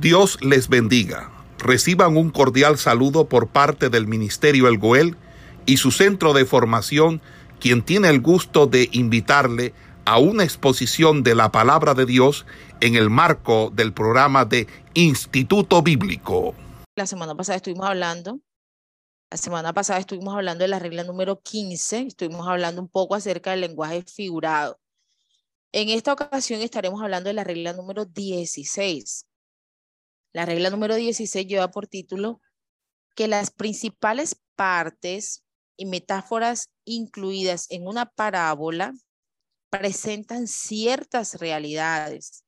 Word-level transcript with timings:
Dios 0.00 0.38
les 0.42 0.68
bendiga. 0.68 1.30
Reciban 1.58 2.18
un 2.18 2.28
cordial 2.28 2.76
saludo 2.76 3.30
por 3.30 3.48
parte 3.48 3.88
del 3.88 4.06
Ministerio 4.06 4.68
El 4.68 4.76
Goel 4.76 5.16
y 5.64 5.78
su 5.78 5.90
centro 5.90 6.34
de 6.34 6.44
formación, 6.44 7.22
quien 7.60 7.82
tiene 7.82 8.10
el 8.10 8.20
gusto 8.20 8.66
de 8.66 8.90
invitarle 8.92 9.72
a 10.04 10.18
una 10.18 10.44
exposición 10.44 11.22
de 11.22 11.34
la 11.34 11.50
palabra 11.50 11.94
de 11.94 12.04
Dios 12.04 12.44
en 12.80 12.94
el 12.94 13.08
marco 13.08 13.72
del 13.74 13.94
programa 13.94 14.44
de 14.44 14.66
Instituto 14.92 15.80
Bíblico. 15.80 16.54
La 16.94 17.06
semana 17.06 17.34
pasada 17.34 17.56
estuvimos 17.56 17.86
hablando, 17.86 18.40
la 19.30 19.38
semana 19.38 19.72
pasada 19.72 19.98
estuvimos 19.98 20.34
hablando 20.34 20.62
de 20.62 20.68
la 20.68 20.78
regla 20.78 21.04
número 21.04 21.40
15, 21.40 22.08
estuvimos 22.08 22.46
hablando 22.46 22.82
un 22.82 22.88
poco 22.88 23.14
acerca 23.14 23.52
del 23.52 23.62
lenguaje 23.62 24.02
figurado. 24.02 24.78
En 25.72 25.88
esta 25.88 26.12
ocasión 26.12 26.60
estaremos 26.60 27.02
hablando 27.02 27.28
de 27.28 27.34
la 27.34 27.44
regla 27.44 27.72
número 27.72 28.04
16. 28.04 29.26
La 30.36 30.44
regla 30.44 30.68
número 30.68 30.96
16 30.96 31.46
lleva 31.46 31.70
por 31.70 31.86
título 31.86 32.42
que 33.14 33.26
las 33.26 33.50
principales 33.50 34.38
partes 34.54 35.42
y 35.78 35.86
metáforas 35.86 36.68
incluidas 36.84 37.70
en 37.70 37.88
una 37.88 38.04
parábola 38.04 38.92
presentan 39.70 40.46
ciertas 40.46 41.36
realidades. 41.36 42.44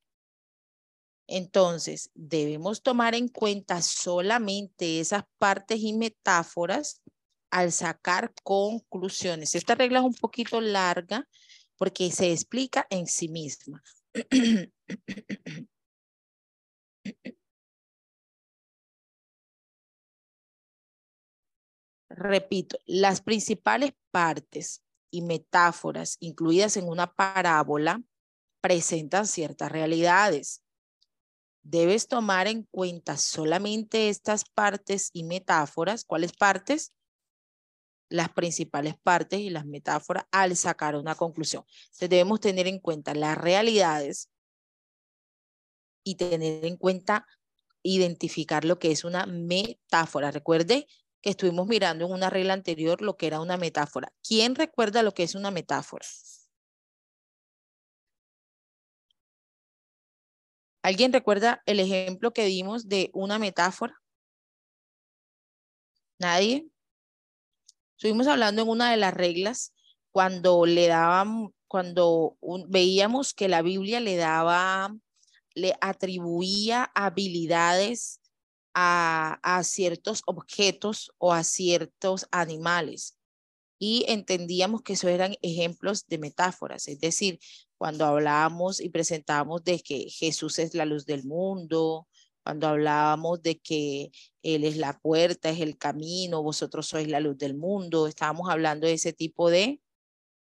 Entonces, 1.25 2.11
debemos 2.13 2.83
tomar 2.83 3.15
en 3.15 3.27
cuenta 3.27 3.81
solamente 3.81 4.99
esas 4.99 5.23
partes 5.39 5.79
y 5.79 5.93
metáforas 5.93 7.01
al 7.49 7.71
sacar 7.71 8.31
conclusiones. 8.43 9.55
Esta 9.55 9.73
regla 9.73 9.97
es 9.97 10.05
un 10.05 10.13
poquito 10.13 10.61
larga 10.61 11.27
porque 11.75 12.11
se 12.11 12.31
explica 12.33 12.85
en 12.91 13.07
sí 13.07 13.29
misma. 13.29 13.81
Repito, 22.19 22.77
las 22.85 23.21
principales 23.21 23.93
partes 24.11 24.83
y 25.09 25.21
metáforas 25.21 26.17
incluidas 26.19 26.75
en 26.75 26.89
una 26.89 27.15
parábola 27.15 28.03
presentan 28.59 29.25
ciertas 29.25 29.71
realidades. 29.71 30.61
Debes 31.63 32.09
tomar 32.09 32.47
en 32.47 32.63
cuenta 32.63 33.15
solamente 33.15 34.09
estas 34.09 34.43
partes 34.43 35.11
y 35.13 35.23
metáforas. 35.23 36.03
¿Cuáles 36.03 36.33
partes? 36.33 36.91
Las 38.09 38.27
principales 38.33 38.95
partes 39.01 39.39
y 39.39 39.49
las 39.49 39.65
metáforas 39.65 40.25
al 40.29 40.57
sacar 40.57 40.97
una 40.97 41.15
conclusión. 41.15 41.63
Entonces 41.83 42.09
debemos 42.09 42.41
tener 42.41 42.67
en 42.67 42.79
cuenta 42.79 43.15
las 43.15 43.37
realidades 43.37 44.29
y 46.03 46.15
tener 46.15 46.65
en 46.65 46.75
cuenta 46.75 47.25
identificar 47.81 48.65
lo 48.65 48.77
que 48.77 48.91
es 48.91 49.05
una 49.05 49.25
metáfora. 49.25 50.31
Recuerde 50.31 50.85
que 51.21 51.31
estuvimos 51.31 51.67
mirando 51.67 52.05
en 52.05 52.11
una 52.11 52.29
regla 52.29 52.53
anterior 52.53 53.01
lo 53.01 53.17
que 53.17 53.27
era 53.27 53.41
una 53.41 53.57
metáfora. 53.57 54.13
¿Quién 54.27 54.55
recuerda 54.55 55.03
lo 55.03 55.13
que 55.13 55.23
es 55.23 55.35
una 55.35 55.51
metáfora? 55.51 56.05
¿Alguien 60.81 61.11
recuerda 61.11 61.61
el 61.65 61.79
ejemplo 61.79 62.31
que 62.31 62.45
dimos 62.45 62.87
de 62.87 63.11
una 63.13 63.37
metáfora? 63.37 64.01
¿Nadie? 66.17 66.67
Estuvimos 67.97 68.27
hablando 68.27 68.61
en 68.61 68.69
una 68.69 68.91
de 68.91 68.97
las 68.97 69.13
reglas 69.13 69.73
cuando 70.11 70.65
le 70.65 70.87
daban, 70.87 71.53
cuando 71.67 72.37
veíamos 72.69 73.33
que 73.33 73.49
la 73.49 73.61
Biblia 73.61 73.99
le 73.99 74.15
daba, 74.15 74.95
le 75.53 75.75
atribuía 75.81 76.89
habilidades 76.95 78.18
a, 78.81 79.61
ciertos 79.63 80.21
objetos 80.25 81.11
o 81.17 81.33
a 81.33 81.43
ciertos 81.43 82.27
animales. 82.31 83.17
Y 83.77 84.05
entendíamos 84.07 84.81
que 84.81 84.93
esos 84.93 85.09
eran 85.09 85.35
ejemplos 85.41 86.05
de 86.07 86.17
metáforas, 86.17 86.87
es 86.87 86.99
decir, 86.99 87.39
cuando 87.77 88.05
hablábamos 88.05 88.81
y 88.81 88.89
presentábamos 88.89 89.63
de 89.63 89.79
que 89.79 90.09
Jesús 90.09 90.59
es 90.59 90.73
la 90.73 90.85
luz 90.85 91.05
del 91.05 91.23
mundo, 91.25 92.07
cuando 92.43 92.67
hablábamos 92.67 93.41
de 93.41 93.59
que 93.59 94.11
Él 94.43 94.65
es 94.65 94.75
la 94.77 94.99
puerta, 94.99 95.49
es 95.49 95.61
el 95.61 95.77
camino, 95.77 96.43
vosotros 96.43 96.87
sois 96.87 97.07
la 97.07 97.19
luz 97.21 97.37
del 97.37 97.55
mundo, 97.55 98.07
estábamos 98.07 98.49
hablando 98.49 98.87
de 98.87 98.93
ese 98.93 99.13
tipo 99.13 99.49
de, 99.49 99.81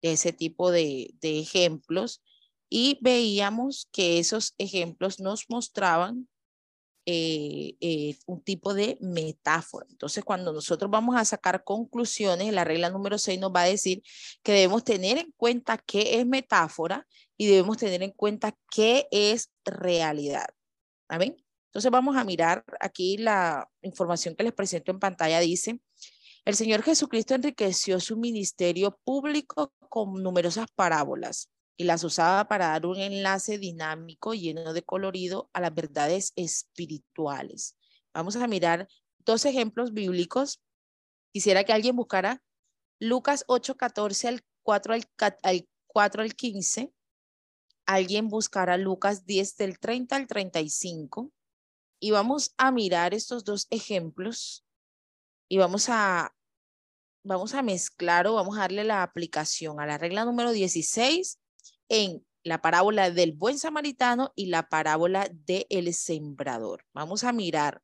de 0.02 0.14
ese 0.14 0.34
tipo 0.34 0.72
de, 0.72 1.14
de 1.22 1.40
ejemplos 1.40 2.22
y 2.70 2.98
veíamos 3.02 3.88
que 3.92 4.20
esos 4.20 4.54
ejemplos 4.58 5.20
nos 5.20 5.50
mostraban 5.50 6.28
eh, 7.06 7.76
eh, 7.82 8.16
un 8.26 8.42
tipo 8.42 8.74
de 8.74 8.98
metáfora. 9.02 9.86
Entonces, 9.90 10.24
cuando 10.24 10.54
nosotros 10.54 10.90
vamos 10.90 11.16
a 11.16 11.26
sacar 11.26 11.64
conclusiones, 11.64 12.54
la 12.54 12.64
regla 12.64 12.90
número 12.90 13.18
6 13.18 13.40
nos 13.40 13.52
va 13.52 13.62
a 13.62 13.66
decir 13.66 14.02
que 14.42 14.54
debemos 14.54 14.84
tener 14.84 15.18
en 15.18 15.32
cuenta 15.38 15.78
qué 15.78 16.20
es 16.20 16.26
metáfora 16.26 17.08
y 17.38 17.48
debemos 17.48 17.78
tener 17.78 18.04
en 18.04 18.12
cuenta 18.12 18.56
qué 18.72 19.08
es 19.12 19.52
realidad. 19.66 20.48
¿Amén? 21.08 21.36
Entonces, 21.68 21.92
vamos 21.92 22.16
a 22.16 22.24
mirar 22.24 22.64
aquí 22.80 23.18
la 23.18 23.70
información 23.82 24.36
que 24.36 24.44
les 24.44 24.54
presento 24.54 24.92
en 24.92 25.00
pantalla. 25.00 25.40
Dice, 25.40 25.80
el 26.46 26.56
Señor 26.56 26.84
Jesucristo 26.84 27.36
enriqueció 27.36 28.00
su 28.00 28.18
ministerio 28.18 29.00
público 29.04 29.74
con 29.90 30.22
numerosas 30.24 30.68
parábolas 30.76 31.53
y 31.78 31.86
las 31.86 32.04
usaba 32.04 32.48
para 32.48 32.68
dar 32.68 32.86
un 32.86 32.98
enlace 32.98 33.58
dinámico 33.58 34.34
lleno 34.34 34.74
de 34.74 34.84
colorido 34.84 35.50
a 35.54 35.62
las 35.62 35.74
verdades 35.74 36.34
espirituales. 36.36 37.78
Vamos 38.14 38.36
a 38.36 38.48
mirar 38.48 38.88
dos 39.20 39.46
ejemplos 39.46 39.94
bíblicos. 39.94 40.62
Quisiera 41.32 41.64
que 41.64 41.74
alguien 41.74 41.96
buscara 41.96 42.44
Lucas 43.00 43.44
8, 43.48 43.76
14 43.76 44.28
al 44.28 44.46
4 44.62 44.94
al, 44.94 45.04
al 45.42 45.68
4 45.88 46.22
al 46.22 46.36
15. 46.36 46.94
Alguien 47.86 48.30
buscará 48.30 48.78
Lucas 48.78 49.26
10 49.26 49.58
del 49.58 49.80
30 49.80 50.16
al 50.16 50.28
35. 50.28 51.32
Y 52.00 52.12
vamos 52.12 52.54
a 52.58 52.72
mirar 52.72 53.14
estos 53.14 53.44
dos 53.44 53.68
ejemplos 53.72 54.66
y 55.50 55.58
vamos 55.58 55.88
a, 55.90 56.36
vamos 57.24 57.54
a 57.54 57.64
mezclar 57.64 58.28
o 58.28 58.36
vamos 58.36 58.58
a 58.58 58.62
darle 58.62 58.84
la 58.84 59.04
aplicación 59.04 59.80
a 59.80 59.86
la 59.86 59.98
regla 59.98 60.26
número 60.26 60.52
16 60.52 61.40
en 61.90 62.26
la 62.44 62.62
parábola 62.62 63.10
del 63.10 63.32
buen 63.34 63.58
samaritano 63.58 64.34
y 64.36 64.48
la 64.48 64.68
parábola 64.70 65.30
del 65.32 65.66
el 65.70 65.94
sembrador. 65.94 66.86
Vamos 66.94 67.24
a 67.24 67.32
mirar 67.32 67.82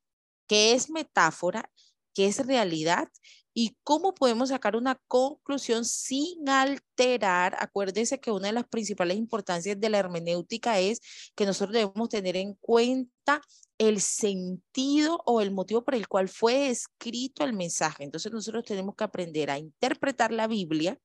qué 0.48 0.74
es 0.74 0.90
metáfora, 0.90 1.72
qué 2.14 2.28
es 2.28 2.46
realidad 2.46 3.08
y 3.54 3.78
cómo 3.84 4.14
podemos 4.14 4.50
sacar 4.50 4.76
una 4.76 5.02
conclusión 5.08 5.86
sin 5.86 6.48
alterar. 6.50 7.56
Acuérdense 7.60 8.20
que 8.20 8.32
una 8.32 8.48
de 8.48 8.54
las 8.54 8.68
principales 8.68 9.18
importancias 9.18 9.80
de 9.80 9.90
la 9.90 10.00
hermenéutica 10.00 10.80
es 10.80 11.00
que 11.36 11.46
nosotros 11.46 11.74
debemos 11.74 12.10
tener 12.10 12.36
en 12.38 12.54
cuenta 12.56 13.42
el 13.78 14.02
sentido 14.02 15.22
o 15.26 15.42
el 15.42 15.52
motivo 15.52 15.84
por 15.84 15.96
el 15.96 16.08
cual 16.08 16.30
fue 16.30 16.70
escrito 16.70 17.44
el 17.44 17.54
mensaje. 17.54 18.04
Entonces 18.04 18.32
nosotros 18.32 18.66
tenemos 18.66 18.96
que 18.96 19.04
aprender 19.06 19.50
a 19.50 19.58
interpretar 19.58 20.32
la 20.32 20.48
Biblia 20.48 21.00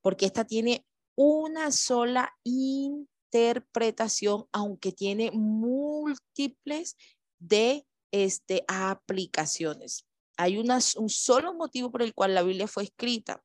porque 0.00 0.26
esta 0.26 0.44
tiene 0.44 0.84
una 1.16 1.72
sola 1.72 2.34
interpretación, 2.44 4.46
aunque 4.52 4.92
tiene 4.92 5.30
múltiples 5.32 6.96
de 7.38 7.86
este, 8.10 8.64
aplicaciones. 8.68 10.06
Hay 10.36 10.58
un 10.58 11.10
solo 11.10 11.54
motivo 11.54 11.90
por 11.90 12.02
el 12.02 12.14
cual 12.14 12.34
la 12.34 12.42
Biblia 12.42 12.66
fue 12.66 12.84
escrita. 12.84 13.42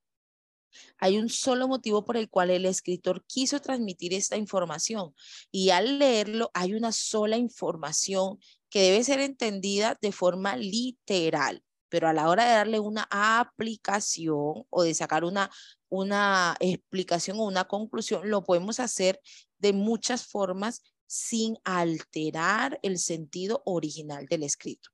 Hay 0.98 1.18
un 1.18 1.30
solo 1.30 1.68
motivo 1.68 2.06
por 2.06 2.18
el 2.18 2.30
cual 2.30 2.52
el 2.52 2.66
escritor 2.66 3.26
quiso 3.26 3.60
transmitir 3.60 4.14
esta 4.14 4.38
información 4.38 5.16
y 5.52 5.72
al 5.72 5.98
leerlo 5.98 6.52
hay 6.54 6.76
una 6.76 6.92
sola 6.92 7.38
información 7.38 8.40
que 8.70 8.82
debe 8.82 9.04
ser 9.04 9.20
entendida 9.20 9.98
de 10.00 10.12
forma 10.12 10.58
literal 10.58 11.64
pero 11.90 12.08
a 12.08 12.14
la 12.14 12.30
hora 12.30 12.46
de 12.46 12.52
darle 12.52 12.80
una 12.80 13.08
aplicación 13.12 14.66
o 14.70 14.84
de 14.84 14.94
sacar 14.94 15.24
una, 15.24 15.50
una 15.90 16.56
explicación 16.60 17.40
o 17.40 17.46
una 17.46 17.66
conclusión, 17.66 18.30
lo 18.30 18.44
podemos 18.44 18.80
hacer 18.80 19.20
de 19.58 19.74
muchas 19.74 20.26
formas 20.26 20.84
sin 21.08 21.58
alterar 21.64 22.80
el 22.84 23.00
sentido 23.00 23.64
original 23.66 24.28
del 24.28 24.44
escrito. 24.44 24.90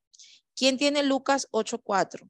¿Quién 0.56 0.78
tiene 0.78 1.04
Lucas 1.04 1.48
8.4? 1.52 2.30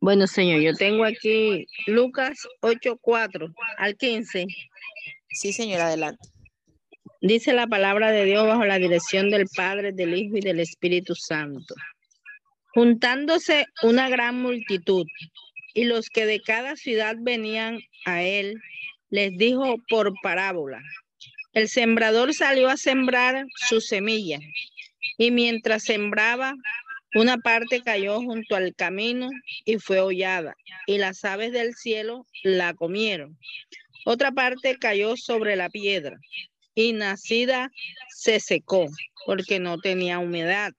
Bueno, 0.00 0.28
señor, 0.28 0.60
yo 0.60 0.72
tengo 0.74 1.04
aquí 1.04 1.66
Lucas 1.88 2.38
8.4 2.60 3.52
al 3.78 3.96
15. 3.96 4.46
Sí, 5.30 5.52
señor, 5.52 5.80
adelante. 5.80 6.35
Dice 7.26 7.52
la 7.52 7.66
palabra 7.66 8.12
de 8.12 8.24
Dios 8.24 8.46
bajo 8.46 8.64
la 8.64 8.78
dirección 8.78 9.30
del 9.30 9.46
Padre, 9.48 9.90
del 9.90 10.16
Hijo 10.16 10.36
y 10.36 10.42
del 10.42 10.60
Espíritu 10.60 11.16
Santo. 11.16 11.74
Juntándose 12.72 13.66
una 13.82 14.08
gran 14.08 14.40
multitud 14.40 15.04
y 15.74 15.84
los 15.86 16.08
que 16.08 16.24
de 16.24 16.40
cada 16.40 16.76
ciudad 16.76 17.16
venían 17.18 17.80
a 18.04 18.22
él, 18.22 18.54
les 19.10 19.36
dijo 19.36 19.74
por 19.88 20.14
parábola, 20.22 20.80
El 21.52 21.66
sembrador 21.68 22.32
salió 22.32 22.68
a 22.68 22.76
sembrar 22.76 23.44
su 23.68 23.80
semilla 23.80 24.38
y 25.18 25.32
mientras 25.32 25.82
sembraba, 25.82 26.54
una 27.12 27.38
parte 27.38 27.82
cayó 27.82 28.20
junto 28.20 28.54
al 28.54 28.72
camino 28.76 29.28
y 29.64 29.78
fue 29.78 29.98
hollada, 29.98 30.54
y 30.86 30.98
las 30.98 31.24
aves 31.24 31.50
del 31.50 31.74
cielo 31.74 32.24
la 32.44 32.72
comieron. 32.74 33.36
Otra 34.04 34.30
parte 34.30 34.76
cayó 34.78 35.16
sobre 35.16 35.56
la 35.56 35.68
piedra, 35.70 36.20
y 36.76 36.92
nacida 36.92 37.72
se 38.08 38.38
secó, 38.38 38.86
porque 39.24 39.58
no 39.58 39.78
tenía 39.78 40.20
humedad. 40.20 40.72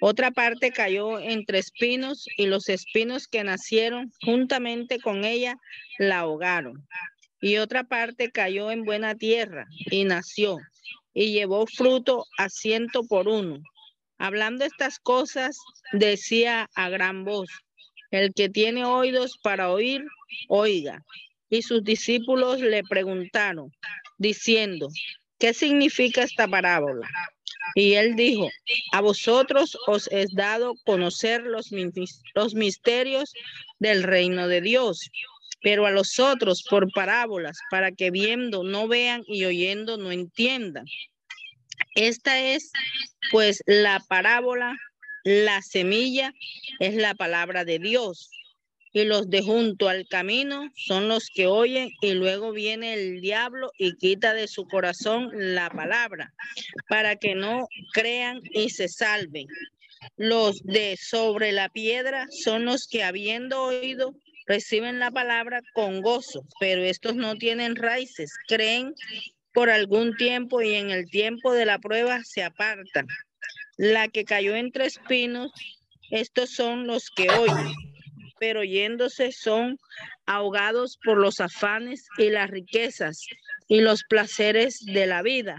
Otra 0.00 0.30
parte 0.30 0.70
cayó 0.70 1.18
entre 1.18 1.58
espinos, 1.58 2.24
y 2.36 2.46
los 2.46 2.68
espinos 2.68 3.26
que 3.26 3.44
nacieron 3.44 4.12
juntamente 4.24 5.00
con 5.00 5.24
ella 5.24 5.56
la 5.98 6.20
ahogaron. 6.20 6.86
Y 7.40 7.58
otra 7.58 7.84
parte 7.84 8.30
cayó 8.30 8.70
en 8.70 8.84
buena 8.84 9.16
tierra, 9.16 9.66
y 9.90 10.04
nació, 10.04 10.58
y 11.12 11.32
llevó 11.32 11.66
fruto 11.66 12.24
a 12.38 12.48
ciento 12.48 13.02
por 13.02 13.28
uno. 13.28 13.60
Hablando 14.18 14.64
estas 14.64 15.00
cosas, 15.00 15.58
decía 15.92 16.70
a 16.74 16.88
gran 16.88 17.24
voz, 17.24 17.50
el 18.12 18.32
que 18.34 18.48
tiene 18.48 18.84
oídos 18.84 19.36
para 19.42 19.70
oír, 19.70 20.04
oiga. 20.48 21.04
Y 21.50 21.62
sus 21.62 21.82
discípulos 21.82 22.60
le 22.60 22.82
preguntaron, 22.84 23.72
diciendo, 24.18 24.88
¿qué 25.38 25.54
significa 25.54 26.22
esta 26.22 26.46
parábola? 26.46 27.08
Y 27.74 27.94
él 27.94 28.16
dijo, 28.16 28.50
a 28.92 29.00
vosotros 29.00 29.76
os 29.86 30.08
es 30.08 30.34
dado 30.34 30.74
conocer 30.84 31.42
los, 31.42 31.70
los 32.34 32.54
misterios 32.54 33.32
del 33.78 34.02
reino 34.02 34.48
de 34.48 34.60
Dios, 34.60 35.10
pero 35.62 35.86
a 35.86 35.90
los 35.90 36.18
otros 36.18 36.64
por 36.68 36.90
parábolas, 36.92 37.58
para 37.70 37.92
que 37.92 38.10
viendo 38.10 38.64
no 38.64 38.88
vean 38.88 39.22
y 39.26 39.44
oyendo 39.44 39.96
no 39.96 40.12
entiendan. 40.12 40.86
Esta 41.94 42.40
es 42.40 42.70
pues 43.30 43.62
la 43.66 44.00
parábola, 44.08 44.76
la 45.24 45.62
semilla 45.62 46.32
es 46.80 46.94
la 46.94 47.14
palabra 47.14 47.64
de 47.64 47.78
Dios. 47.78 48.30
Y 48.92 49.04
los 49.04 49.28
de 49.28 49.42
junto 49.42 49.88
al 49.88 50.06
camino 50.08 50.70
son 50.74 51.08
los 51.08 51.28
que 51.34 51.46
oyen 51.46 51.90
y 52.00 52.12
luego 52.12 52.52
viene 52.52 52.94
el 52.94 53.20
diablo 53.20 53.70
y 53.78 53.96
quita 53.96 54.34
de 54.34 54.48
su 54.48 54.66
corazón 54.66 55.30
la 55.32 55.70
palabra 55.70 56.32
para 56.88 57.16
que 57.16 57.34
no 57.34 57.68
crean 57.92 58.40
y 58.52 58.70
se 58.70 58.88
salven. 58.88 59.46
Los 60.16 60.62
de 60.62 60.96
sobre 60.96 61.52
la 61.52 61.68
piedra 61.68 62.26
son 62.30 62.64
los 62.64 62.86
que 62.88 63.04
habiendo 63.04 63.62
oído 63.62 64.14
reciben 64.46 64.98
la 64.98 65.10
palabra 65.10 65.60
con 65.74 66.00
gozo, 66.00 66.44
pero 66.58 66.82
estos 66.82 67.14
no 67.14 67.36
tienen 67.36 67.76
raíces, 67.76 68.32
creen 68.48 68.94
por 69.52 69.70
algún 69.70 70.16
tiempo 70.16 70.62
y 70.62 70.74
en 70.74 70.90
el 70.90 71.08
tiempo 71.10 71.52
de 71.52 71.66
la 71.66 71.78
prueba 71.78 72.22
se 72.24 72.42
apartan. 72.42 73.06
La 73.76 74.08
que 74.08 74.24
cayó 74.24 74.56
entre 74.56 74.86
espinos, 74.86 75.52
estos 76.10 76.50
son 76.50 76.86
los 76.86 77.10
que 77.10 77.28
oyen, 77.30 77.74
pero 78.38 78.64
yéndose 78.64 79.32
son 79.32 79.78
ahogados 80.26 80.98
por 81.04 81.18
los 81.18 81.40
afanes 81.40 82.06
y 82.18 82.30
las 82.30 82.50
riquezas 82.50 83.26
y 83.68 83.80
los 83.80 84.04
placeres 84.04 84.80
de 84.84 85.06
la 85.06 85.22
vida 85.22 85.58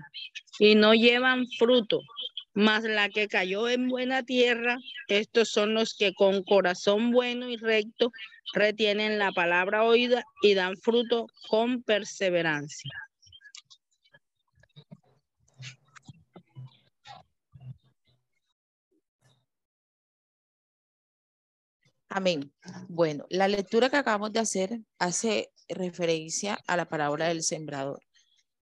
y 0.60 0.76
no 0.76 0.94
llevan 0.94 1.48
fruto. 1.58 2.02
Mas 2.54 2.84
la 2.84 3.10
que 3.10 3.28
cayó 3.28 3.70
en 3.70 3.88
buena 3.88 4.24
tierra, 4.24 4.78
estos 5.08 5.50
son 5.50 5.74
los 5.74 5.96
que 5.96 6.14
con 6.14 6.44
corazón 6.44 7.12
bueno 7.12 7.50
y 7.50 7.58
recto 7.58 8.12
retienen 8.54 9.20
la 9.20 9.32
palabra 9.32 9.84
oída 9.84 10.24
y 10.42 10.56
dan 10.56 10.76
fruto 10.78 11.28
con 11.48 11.84
perseverancia. 11.84 12.92
Amén. 22.10 22.52
Bueno, 22.88 23.26
la 23.30 23.48
lectura 23.48 23.90
que 23.90 23.98
acabamos 23.98 24.34
de 24.34 24.40
hacer 24.40 24.80
hace 24.98 25.52
referencia 25.68 26.58
a 26.66 26.76
la 26.76 26.90
parábola 26.90 27.28
del 27.28 27.44
sembrador. 27.44 28.02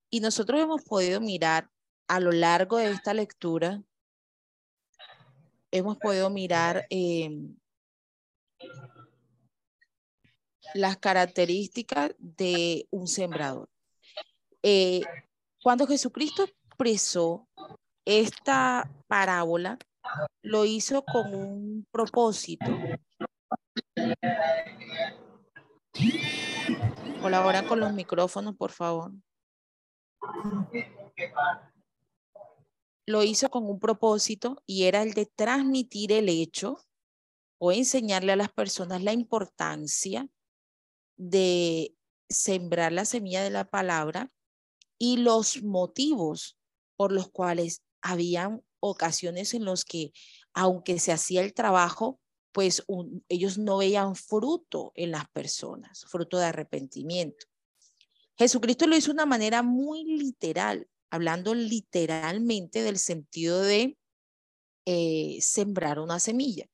Y 0.09 0.19
nosotros 0.19 0.59
hemos 0.59 0.83
podido 0.83 1.21
mirar 1.21 1.69
a 2.09 2.19
lo 2.19 2.33
largo 2.33 2.77
de 2.77 2.91
esta 2.91 3.13
lectura, 3.13 3.81
hemos 5.71 5.97
podido 5.97 6.29
mirar 6.29 6.85
em, 6.89 7.55
las 10.73 10.97
características 10.97 12.15
de 12.17 12.85
un 12.91 13.07
sembrador. 13.07 13.69
Eh, 14.61 15.01
cuando 15.63 15.87
Jesucristo 15.87 16.43
expresó 16.43 17.47
esta 18.03 18.91
parábola, 19.07 19.77
lo 20.41 20.65
hizo 20.65 21.03
con 21.03 21.33
un 21.33 21.87
propósito 21.91 22.65
Colaboran 27.21 27.67
con 27.67 27.79
los 27.79 27.93
micrófonos, 27.93 28.55
por 28.55 28.71
favor. 28.71 29.11
Lo 33.05 33.23
hizo 33.23 33.49
con 33.49 33.65
un 33.65 33.79
propósito 33.79 34.61
y 34.65 34.83
era 34.83 35.01
el 35.01 35.13
de 35.13 35.25
transmitir 35.25 36.11
el 36.11 36.29
hecho 36.29 36.77
o 37.59 37.71
enseñarle 37.71 38.33
a 38.33 38.35
las 38.35 38.51
personas 38.51 39.01
la 39.01 39.13
importancia 39.13 40.27
de 41.17 41.95
sembrar 42.29 42.91
la 42.91 43.05
semilla 43.05 43.43
de 43.43 43.49
la 43.49 43.65
palabra 43.65 44.31
y 44.99 45.17
los 45.17 45.63
motivos 45.63 46.57
por 46.95 47.11
los 47.11 47.29
cuales 47.29 47.83
habían 48.01 48.63
ocasiones 48.79 49.53
en 49.53 49.65
los 49.65 49.85
que, 49.85 50.11
aunque 50.53 50.99
se 50.99 51.11
hacía 51.11 51.41
el 51.41 51.53
trabajo, 51.53 52.19
pues 52.57 52.83
ellos 53.29 53.59
no 53.59 53.77
veían 53.77 54.15
fruto 54.15 54.91
en 54.95 55.11
las 55.11 55.29
personas, 55.29 56.05
fruto 56.07 56.39
de 56.39 56.45
arrepentimiento. 56.45 57.45
Jesucristo 58.35 58.87
lo 58.87 58.97
hizo 58.97 59.09
de 59.09 59.13
una 59.13 59.27
manera 59.27 59.61
muy 59.61 60.03
literal, 60.03 60.87
hablando 61.11 61.53
literalmente 61.53 62.81
del 62.81 62.97
sentido 62.97 63.61
de 63.61 63.95
eh, 64.87 65.37
sembrar 65.39 65.99
una 65.99 66.19
semilla. 66.19 66.65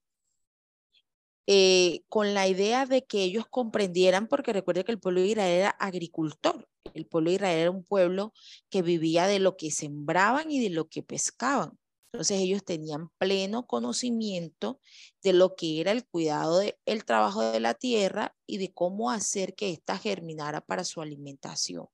Eh, 1.47 2.03
con 2.07 2.33
la 2.33 2.47
idea 2.47 2.85
de 2.85 3.03
que 3.03 3.21
ellos 3.21 3.45
comprendieran, 3.49 4.29
porque 4.29 4.53
recuerde 4.53 4.85
que 4.85 4.93
el 4.93 5.01
pueblo 5.01 5.19
de 5.19 5.27
Israel 5.27 5.51
era 5.51 5.69
agricultor, 5.71 6.65
el 6.93 7.07
pueblo 7.07 7.29
de 7.29 7.35
Israel 7.35 7.59
era 7.59 7.71
un 7.71 7.83
pueblo 7.83 8.31
que 8.69 8.81
vivía 8.83 9.27
de 9.27 9.39
lo 9.39 9.57
que 9.57 9.69
sembraban 9.69 10.49
y 10.49 10.63
de 10.63 10.69
lo 10.69 10.87
que 10.87 11.03
pescaban. 11.03 11.77
Entonces 12.13 12.41
ellos 12.41 12.63
tenían 12.63 13.09
pleno 13.17 13.65
conocimiento 13.65 14.79
de 15.23 15.33
lo 15.33 15.55
que 15.55 15.81
era 15.81 15.91
el 15.91 16.05
cuidado 16.05 16.59
del 16.59 17.05
trabajo 17.05 17.41
de 17.41 17.59
la 17.59 17.73
tierra 17.73 18.35
y 18.45 18.59
de 18.59 18.71
cómo 18.71 19.09
hacer 19.09 19.55
que 19.55 19.71
ésta 19.71 19.97
germinara 19.97 20.61
para 20.61 20.83
su 20.83 21.01
alimentación. 21.01 21.87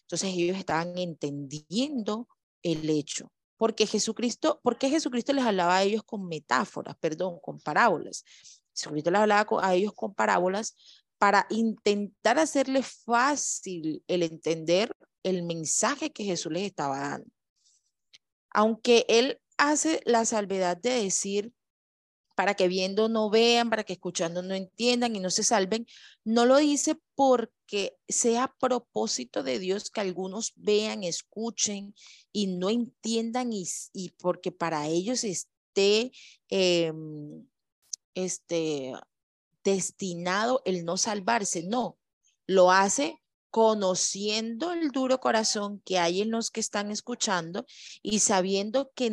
Entonces 0.00 0.30
ellos 0.34 0.56
estaban 0.56 0.96
entendiendo 0.96 2.26
el 2.62 2.88
hecho. 2.88 3.30
Porque 3.58 3.86
Jesucristo, 3.86 4.60
¿por 4.62 4.78
qué 4.78 4.88
Jesucristo 4.88 5.34
les 5.34 5.44
hablaba 5.44 5.76
a 5.76 5.82
ellos 5.82 6.02
con 6.04 6.26
metáforas, 6.26 6.96
perdón, 6.96 7.38
con 7.42 7.60
parábolas? 7.60 8.24
Jesucristo 8.74 9.10
les 9.10 9.20
hablaba 9.20 9.46
a 9.60 9.74
ellos 9.74 9.92
con 9.92 10.14
parábolas 10.14 10.74
para 11.18 11.46
intentar 11.50 12.38
hacerles 12.38 12.86
fácil 13.04 14.02
el 14.06 14.22
entender 14.22 14.90
el 15.22 15.42
mensaje 15.42 16.12
que 16.12 16.24
Jesús 16.24 16.50
les 16.50 16.62
estaba 16.62 16.98
dando. 16.98 17.30
Aunque 18.50 19.04
él 19.08 19.38
hace 19.56 20.00
la 20.04 20.24
salvedad 20.24 20.76
de 20.76 21.02
decir 21.02 21.52
para 22.36 22.54
que 22.54 22.68
viendo 22.68 23.08
no 23.08 23.30
vean, 23.30 23.70
para 23.70 23.82
que 23.82 23.94
escuchando 23.94 24.42
no 24.42 24.54
entiendan 24.54 25.16
y 25.16 25.20
no 25.20 25.30
se 25.30 25.42
salven, 25.42 25.86
no 26.22 26.44
lo 26.44 26.58
dice 26.58 27.00
porque 27.14 27.96
sea 28.08 28.54
propósito 28.60 29.42
de 29.42 29.58
Dios 29.58 29.90
que 29.90 30.02
algunos 30.02 30.52
vean, 30.56 31.02
escuchen 31.02 31.94
y 32.32 32.48
no 32.48 32.68
entiendan 32.68 33.50
y, 33.52 34.10
porque 34.18 34.52
para 34.52 34.86
ellos 34.86 35.24
esté 35.24 36.12
em, 36.50 37.46
este, 38.14 38.92
destinado 39.64 40.60
el 40.66 40.84
no 40.84 40.98
salvarse. 40.98 41.62
No, 41.62 41.98
lo 42.46 42.70
hace 42.70 43.18
conociendo 43.50 44.72
el 44.72 44.90
duro 44.90 45.18
corazón 45.18 45.80
que 45.84 45.98
hay 45.98 46.22
en 46.22 46.30
los 46.30 46.50
que 46.50 46.60
están 46.60 46.90
escuchando 46.90 47.64
y 48.02 48.18
sabiendo 48.18 48.90
que 48.94 49.10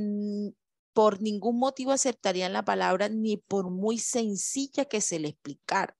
por 0.93 1.21
ningún 1.21 1.59
motivo 1.59 1.91
aceptarían 1.91 2.53
la 2.53 2.63
palabra 2.63 3.09
ni 3.09 3.37
por 3.37 3.69
muy 3.71 3.97
sencilla 3.97 4.85
que 4.85 5.01
se 5.01 5.19
le 5.19 5.29
explicara. 5.29 5.95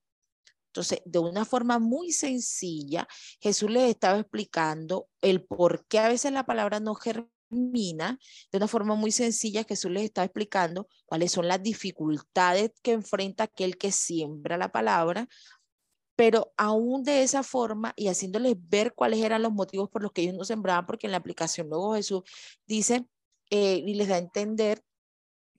Entonces, 0.68 1.02
de 1.06 1.20
una 1.20 1.46
forma 1.46 1.78
muy 1.78 2.12
sencilla, 2.12 3.08
Jesús 3.40 3.70
les 3.70 3.90
estaba 3.92 4.18
explicando 4.18 5.08
el 5.22 5.44
por 5.44 5.86
qué 5.86 6.00
a 6.00 6.08
veces 6.08 6.32
la 6.32 6.48
palabra 6.48 6.80
no 6.80 6.96
germina. 6.96 8.20
De 8.52 8.58
una 8.58 8.68
forma 8.68 8.96
muy 8.96 9.12
sencilla, 9.12 9.66
Jesús 9.66 9.92
les 9.92 10.06
estaba 10.06 10.26
explicando 10.26 10.88
cuáles 11.06 11.32
son 11.32 11.48
las 11.48 11.62
dificultades 11.62 12.72
que 12.82 12.94
enfrenta 12.94 13.44
aquel 13.44 13.78
que 13.78 13.92
siembra 13.92 14.58
la 14.58 14.72
palabra 14.72 15.28
pero 16.16 16.54
aún 16.58 17.04
de 17.04 17.24
esa 17.24 17.44
forma 17.44 17.94
y 17.96 18.08
haciéndoles 18.08 18.56
ver 18.58 18.94
cuáles 18.94 19.20
eran 19.22 19.42
los 19.42 19.52
motivos 19.52 19.90
por 19.90 20.02
los 20.04 20.12
que 20.12 20.22
ellos 20.22 20.36
no 20.36 20.46
sembraban, 20.46 20.86
porque 20.86 21.08
en 21.08 21.12
la 21.12 21.18
aplicación 21.18 21.70
luego 21.70 21.96
Jesús 21.96 22.24
dice 22.66 23.06
eh, 23.50 23.82
y 23.86 23.94
les 23.96 24.08
da 24.08 24.16
a 24.16 24.20
entender 24.20 24.84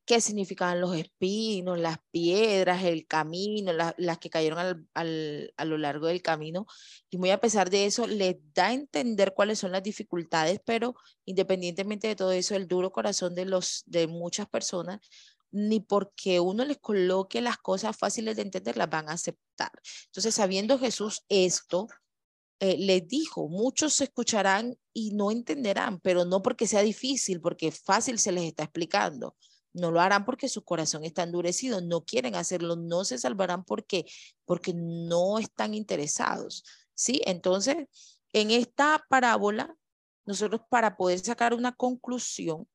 qué 0.05 0.21
significaban 0.21 0.81
los 0.81 0.95
espinos, 0.97 1.79
las 1.79 1.99
piedras, 2.11 2.85
el 2.85 3.07
camino, 3.07 3.73
las 3.73 4.19
que 4.19 4.31
cayeron 4.31 4.87
a 4.95 5.65
lo 5.65 5.79
largo 5.79 6.09
del 6.09 6.23
camino. 6.23 6.67
Y 7.11 7.17
muy 7.19 7.31
a 7.31 7.41
pesar 7.41 7.71
de 7.71 7.87
eso, 7.87 8.07
les 8.07 8.37
da 8.55 8.67
a 8.67 8.73
entender 8.75 9.33
cuáles 9.35 9.59
son 9.59 9.73
las 9.73 9.83
dificultades, 9.83 10.61
pero 10.65 10.95
independientemente 11.25 12.09
de 12.09 12.17
todo 12.17 12.33
eso, 12.33 12.55
el 12.55 12.69
duro 12.69 12.93
corazón 12.93 13.35
de, 13.35 13.47
los, 13.47 13.83
de 13.87 14.07
muchas 14.07 14.47
personas 14.49 15.01
ni 15.55 15.79
porque 15.79 16.41
uno 16.41 16.65
les 16.65 16.79
coloque 16.79 17.41
las 17.41 17.59
cosas 17.59 17.97
fáciles 17.97 18.35
de 18.35 18.43
entender, 18.43 18.77
las 18.77 18.91
van 18.91 19.09
a 19.09 19.13
aceptar. 19.13 19.71
Entonces, 20.07 20.35
sabiendo 20.35 20.81
Jesús 20.81 21.25
esto, 21.29 21.87
eh, 22.59 22.77
les 22.77 23.07
dijo, 23.07 23.49
muchos 23.49 23.95
se 23.95 24.05
escucharán 24.05 24.77
y 24.93 25.13
no 25.13 25.31
entenderán, 25.31 26.01
pero 26.01 26.25
no 26.25 26.43
porque 26.43 26.67
sea 26.67 26.83
difícil, 26.83 27.41
porque 27.41 27.71
fácil 27.71 28.19
se 28.19 28.33
les 28.33 28.45
está 28.45 28.65
explicando. 28.65 29.37
No 29.73 29.93
lo 29.93 30.01
harán 30.01 30.25
porque 30.25 30.49
su 30.49 30.65
corazón 30.65 31.05
está 31.05 31.23
endurecido, 31.23 31.81
no 31.81 32.05
quieren 32.05 32.35
hacerlo, 32.35 32.75
no 32.75 33.05
se 33.05 33.19
salvarán 33.19 33.65
porque 33.65 34.07
porque 34.45 34.73
no 34.75 35.39
están 35.39 35.75
interesados. 35.75 36.65
¿Sí? 36.95 37.23
Entonces, 37.27 37.87
en 38.33 38.51
esta 38.51 39.05
parábola, 39.09 39.77
nosotros 40.27 40.63
para 40.69 40.97
poder 40.97 41.21
sacar 41.21 41.55
una 41.55 41.73
conclusión, 41.73 42.67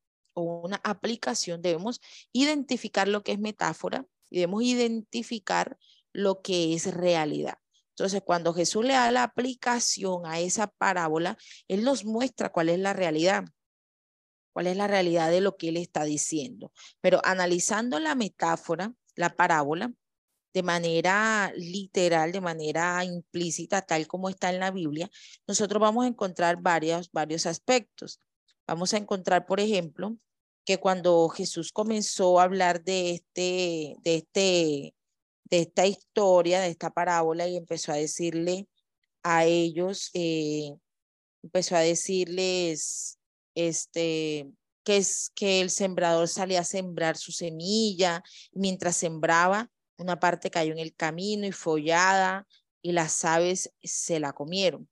una 0.41 0.81
aplicación, 0.83 1.61
debemos 1.61 2.01
identificar 2.31 3.07
lo 3.07 3.23
que 3.23 3.33
es 3.33 3.39
metáfora 3.39 4.05
y 4.29 4.39
debemos 4.39 4.63
identificar 4.63 5.77
lo 6.13 6.41
que 6.41 6.73
es 6.73 6.93
realidad. 6.93 7.57
Entonces, 7.91 8.21
cuando 8.23 8.53
Jesús 8.53 8.85
le 8.85 8.93
da 8.93 9.11
la 9.11 9.23
aplicación 9.23 10.25
a 10.25 10.39
esa 10.39 10.67
parábola, 10.67 11.37
Él 11.67 11.83
nos 11.83 12.05
muestra 12.05 12.49
cuál 12.49 12.69
es 12.69 12.79
la 12.79 12.93
realidad, 12.93 13.43
cuál 14.53 14.67
es 14.67 14.77
la 14.77 14.87
realidad 14.87 15.29
de 15.29 15.41
lo 15.41 15.57
que 15.57 15.69
Él 15.69 15.77
está 15.77 16.05
diciendo. 16.05 16.71
Pero 17.01 17.19
analizando 17.25 17.99
la 17.99 18.15
metáfora, 18.15 18.93
la 19.15 19.35
parábola, 19.35 19.91
de 20.53 20.63
manera 20.63 21.51
literal, 21.55 22.31
de 22.31 22.41
manera 22.41 23.03
implícita, 23.03 23.81
tal 23.81 24.07
como 24.07 24.29
está 24.29 24.49
en 24.49 24.59
la 24.59 24.71
Biblia, 24.71 25.09
nosotros 25.47 25.81
vamos 25.81 26.05
a 26.05 26.07
encontrar 26.07 26.61
varios, 26.61 27.11
varios 27.11 27.45
aspectos. 27.45 28.21
Vamos 28.65 28.93
a 28.93 28.97
encontrar, 28.97 29.45
por 29.45 29.59
ejemplo, 29.59 30.17
que 30.65 30.77
cuando 30.77 31.27
Jesús 31.29 31.71
comenzó 31.71 32.39
a 32.39 32.43
hablar 32.43 32.83
de 32.83 33.11
este, 33.11 33.95
de 34.03 34.15
este, 34.15 34.95
de 35.45 35.59
esta 35.61 35.85
historia, 35.85 36.61
de 36.61 36.69
esta 36.69 36.91
parábola 36.91 37.47
y 37.47 37.57
empezó 37.57 37.91
a 37.91 37.95
decirle 37.95 38.67
a 39.23 39.45
ellos, 39.45 40.11
eh, 40.13 40.71
empezó 41.43 41.75
a 41.75 41.79
decirles, 41.79 43.17
este, 43.55 44.49
que 44.83 44.97
es 44.97 45.31
que 45.35 45.61
el 45.61 45.69
sembrador 45.69 46.27
salía 46.27 46.61
a 46.61 46.65
sembrar 46.65 47.17
su 47.17 47.31
semilla, 47.31 48.23
mientras 48.51 48.97
sembraba, 48.97 49.69
una 49.97 50.19
parte 50.19 50.49
cayó 50.49 50.71
en 50.71 50.79
el 50.79 50.95
camino 50.95 51.45
y 51.45 51.51
follada 51.51 52.47
y 52.81 52.93
las 52.93 53.25
aves 53.25 53.71
se 53.83 54.19
la 54.19 54.33
comieron. 54.33 54.89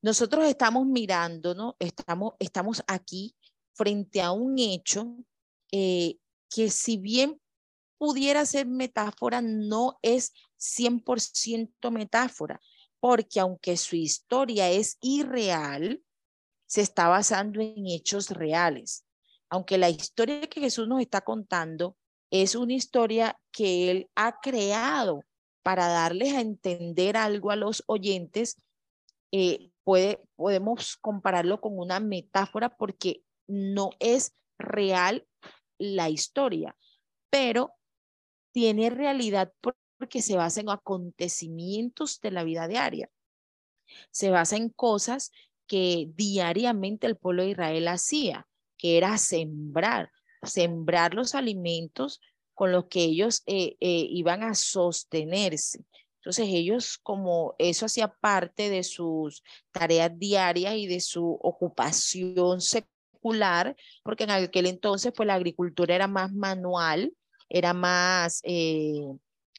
Nosotros 0.00 0.46
estamos 0.46 0.86
mirando, 0.86 1.54
¿no? 1.54 1.76
Estamos, 1.78 2.34
estamos 2.38 2.82
aquí 2.86 3.36
frente 3.74 4.20
a 4.20 4.32
un 4.32 4.58
hecho 4.58 5.16
eh, 5.70 6.16
que 6.50 6.70
si 6.70 6.98
bien 6.98 7.40
pudiera 7.98 8.44
ser 8.46 8.66
metáfora, 8.66 9.40
no 9.40 9.98
es 10.02 10.32
100% 10.58 11.90
metáfora, 11.90 12.60
porque 13.00 13.40
aunque 13.40 13.76
su 13.76 13.96
historia 13.96 14.70
es 14.70 14.98
irreal, 15.00 16.02
se 16.66 16.80
está 16.80 17.08
basando 17.08 17.60
en 17.60 17.86
hechos 17.86 18.30
reales. 18.30 19.04
Aunque 19.48 19.78
la 19.78 19.90
historia 19.90 20.46
que 20.48 20.60
Jesús 20.60 20.88
nos 20.88 21.00
está 21.00 21.20
contando 21.20 21.96
es 22.30 22.54
una 22.54 22.72
historia 22.72 23.38
que 23.52 23.90
él 23.90 24.10
ha 24.14 24.40
creado 24.40 25.22
para 25.62 25.86
darles 25.86 26.32
a 26.32 26.40
entender 26.40 27.16
algo 27.16 27.50
a 27.50 27.56
los 27.56 27.84
oyentes, 27.86 28.56
eh, 29.32 29.70
puede, 29.84 30.22
podemos 30.36 30.96
compararlo 30.96 31.60
con 31.60 31.78
una 31.78 32.00
metáfora 32.00 32.76
porque 32.76 33.22
no 33.46 33.90
es 33.98 34.34
real 34.58 35.26
la 35.78 36.08
historia, 36.10 36.76
pero 37.30 37.74
tiene 38.52 38.90
realidad 38.90 39.52
porque 39.98 40.22
se 40.22 40.36
basa 40.36 40.60
en 40.60 40.68
acontecimientos 40.68 42.20
de 42.20 42.30
la 42.30 42.44
vida 42.44 42.68
diaria. 42.68 43.10
Se 44.10 44.30
basa 44.30 44.56
en 44.56 44.68
cosas 44.68 45.32
que 45.66 46.10
diariamente 46.14 47.06
el 47.06 47.16
pueblo 47.16 47.42
de 47.42 47.50
Israel 47.50 47.88
hacía, 47.88 48.46
que 48.76 48.98
era 48.98 49.16
sembrar, 49.18 50.10
sembrar 50.42 51.14
los 51.14 51.34
alimentos 51.34 52.20
con 52.54 52.72
los 52.72 52.86
que 52.86 53.04
ellos 53.04 53.42
eh, 53.46 53.76
eh, 53.80 54.06
iban 54.10 54.42
a 54.42 54.54
sostenerse. 54.54 55.84
Entonces 56.16 56.46
ellos, 56.50 56.98
como 56.98 57.54
eso 57.58 57.86
hacía 57.86 58.08
parte 58.08 58.70
de 58.70 58.84
sus 58.84 59.42
tareas 59.72 60.16
diarias 60.18 60.76
y 60.76 60.86
de 60.86 61.00
su 61.00 61.32
ocupación 61.42 62.60
porque 64.02 64.24
en 64.24 64.30
aquel 64.30 64.66
entonces 64.66 65.12
pues 65.16 65.26
la 65.26 65.34
agricultura 65.34 65.94
era 65.94 66.08
más 66.08 66.32
manual, 66.32 67.12
era 67.48 67.72
más, 67.74 68.40
eh, 68.44 69.04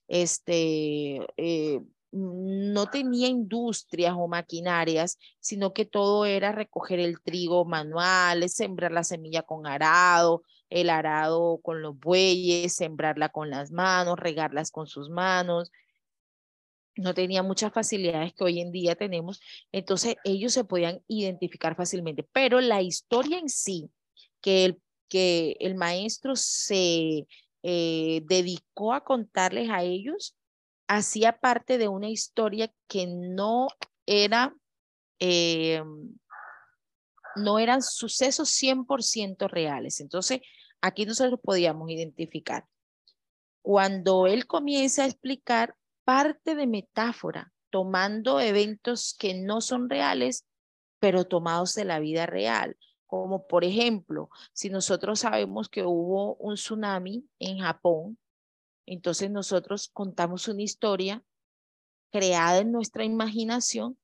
este, 0.08 1.25
eh, 1.38 1.79
no 2.12 2.86
tenía 2.88 3.27
industrias 3.27 4.13
o 4.15 4.27
maquinarias, 4.27 5.17
sino 5.39 5.74
que 5.74 5.86
todo 5.86 6.25
era 6.25 6.51
recoger 6.51 7.00
el 7.00 7.22
trigo 7.22 7.65
manual, 7.65 8.48
sembrar 8.50 8.91
la 8.91 9.03
semilla 9.03 9.41
con 9.41 9.65
arado, 9.65 10.43
el 10.70 10.89
arado 10.89 11.60
con 11.63 11.82
los 11.82 11.98
bueyes, 12.00 12.75
sembrarla 12.75 13.29
con 13.29 13.50
las 13.50 13.72
manos, 13.72 14.20
regarlas 14.20 14.72
con 14.72 14.88
sus 14.88 15.10
manos, 15.10 15.72
no 16.95 17.13
tenía 17.13 17.43
muchas 17.43 17.73
facilidades 17.73 18.33
que 18.33 18.43
hoy 18.43 18.59
en 18.59 18.71
día 18.71 18.95
tenemos, 18.95 19.41
entonces 19.71 20.15
ellos 20.23 20.53
se 20.53 20.63
podían 20.63 21.01
identificar 21.07 21.75
fácilmente, 21.75 22.23
pero 22.31 22.62
la 22.62 22.81
historia 22.81 23.39
en 23.39 23.50
sí, 23.50 23.89
que 24.41 24.65
el, 24.65 24.81
que 25.09 25.55
el 25.59 25.75
maestro 25.75 26.35
se 26.35 27.27
eh, 27.63 28.21
dedicó 28.25 28.93
a 28.93 29.03
contarles 29.03 29.69
a 29.69 29.83
ellos, 29.83 30.35
hacía 30.88 31.39
parte 31.39 31.77
de 31.77 31.88
una 31.88 32.09
historia 32.09 32.71
que 32.88 33.07
no 33.07 33.67
era, 34.05 34.55
eh, 35.19 35.81
no 37.35 37.59
eran 37.59 37.81
sucesos 37.81 38.50
100% 38.50 39.47
reales. 39.47 40.01
Entonces, 40.01 40.41
aquí 40.81 41.05
nosotros 41.05 41.39
podíamos 41.41 41.89
identificar. 41.89 42.65
Cuando 43.62 44.27
él 44.27 44.45
comienza 44.45 45.03
a 45.03 45.07
explicar, 45.07 45.75
parte 46.05 46.55
de 46.55 46.67
metáfora, 46.67 47.53
tomando 47.69 48.39
eventos 48.39 49.15
que 49.17 49.33
no 49.33 49.62
son 49.62 49.89
reales, 49.89 50.45
pero 51.00 51.25
tomados 51.25 51.74
de 51.74 51.86
la 51.86 52.00
vida 52.00 52.25
real. 52.25 52.77
Como 53.05 53.48
por 53.48 53.63
ejemplo, 53.63 54.29
si 54.53 54.69
nosotros 54.69 55.19
sabemos 55.19 55.69
que 55.69 55.83
hubo 55.83 56.36
un 56.36 56.55
tsunami 56.55 57.27
en 57.39 57.60
Japón, 57.60 58.17
entonces 58.86 59.31
nosotros 59.31 59.89
contamos 59.93 60.48
una 60.48 60.62
historia 60.62 61.24
creada 62.12 62.60
en 62.60 62.72
nuestra 62.72 63.03
imaginación, 63.03 63.98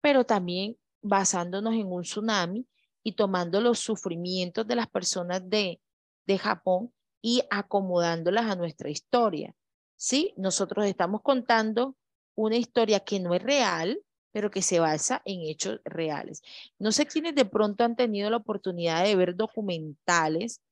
pero 0.00 0.24
también 0.24 0.76
basándonos 1.02 1.74
en 1.74 1.92
un 1.92 2.02
tsunami 2.02 2.66
y 3.02 3.12
tomando 3.12 3.60
los 3.60 3.78
sufrimientos 3.78 4.66
de 4.66 4.76
las 4.76 4.88
personas 4.88 5.48
de, 5.48 5.80
de 6.26 6.38
Japón 6.38 6.92
y 7.22 7.42
acomodándolas 7.50 8.50
a 8.50 8.56
nuestra 8.56 8.90
historia. 8.90 9.54
¿Sí? 10.00 10.32
Nosotros 10.38 10.86
estamos 10.86 11.20
contando 11.20 11.94
una 12.34 12.56
historia 12.56 13.00
que 13.00 13.20
no 13.20 13.34
es 13.34 13.42
real, 13.42 14.00
pero 14.32 14.50
que 14.50 14.62
se 14.62 14.80
basa 14.80 15.20
en 15.26 15.42
hechos 15.42 15.80
reales. 15.84 16.40
No 16.78 16.90
sé 16.90 17.04
quiénes 17.04 17.34
de 17.34 17.44
pronto 17.44 17.84
han 17.84 17.96
tenido 17.96 18.30
la 18.30 18.38
oportunidad 18.38 19.04
de 19.04 19.14
ver 19.14 19.36
documentales 19.36 20.62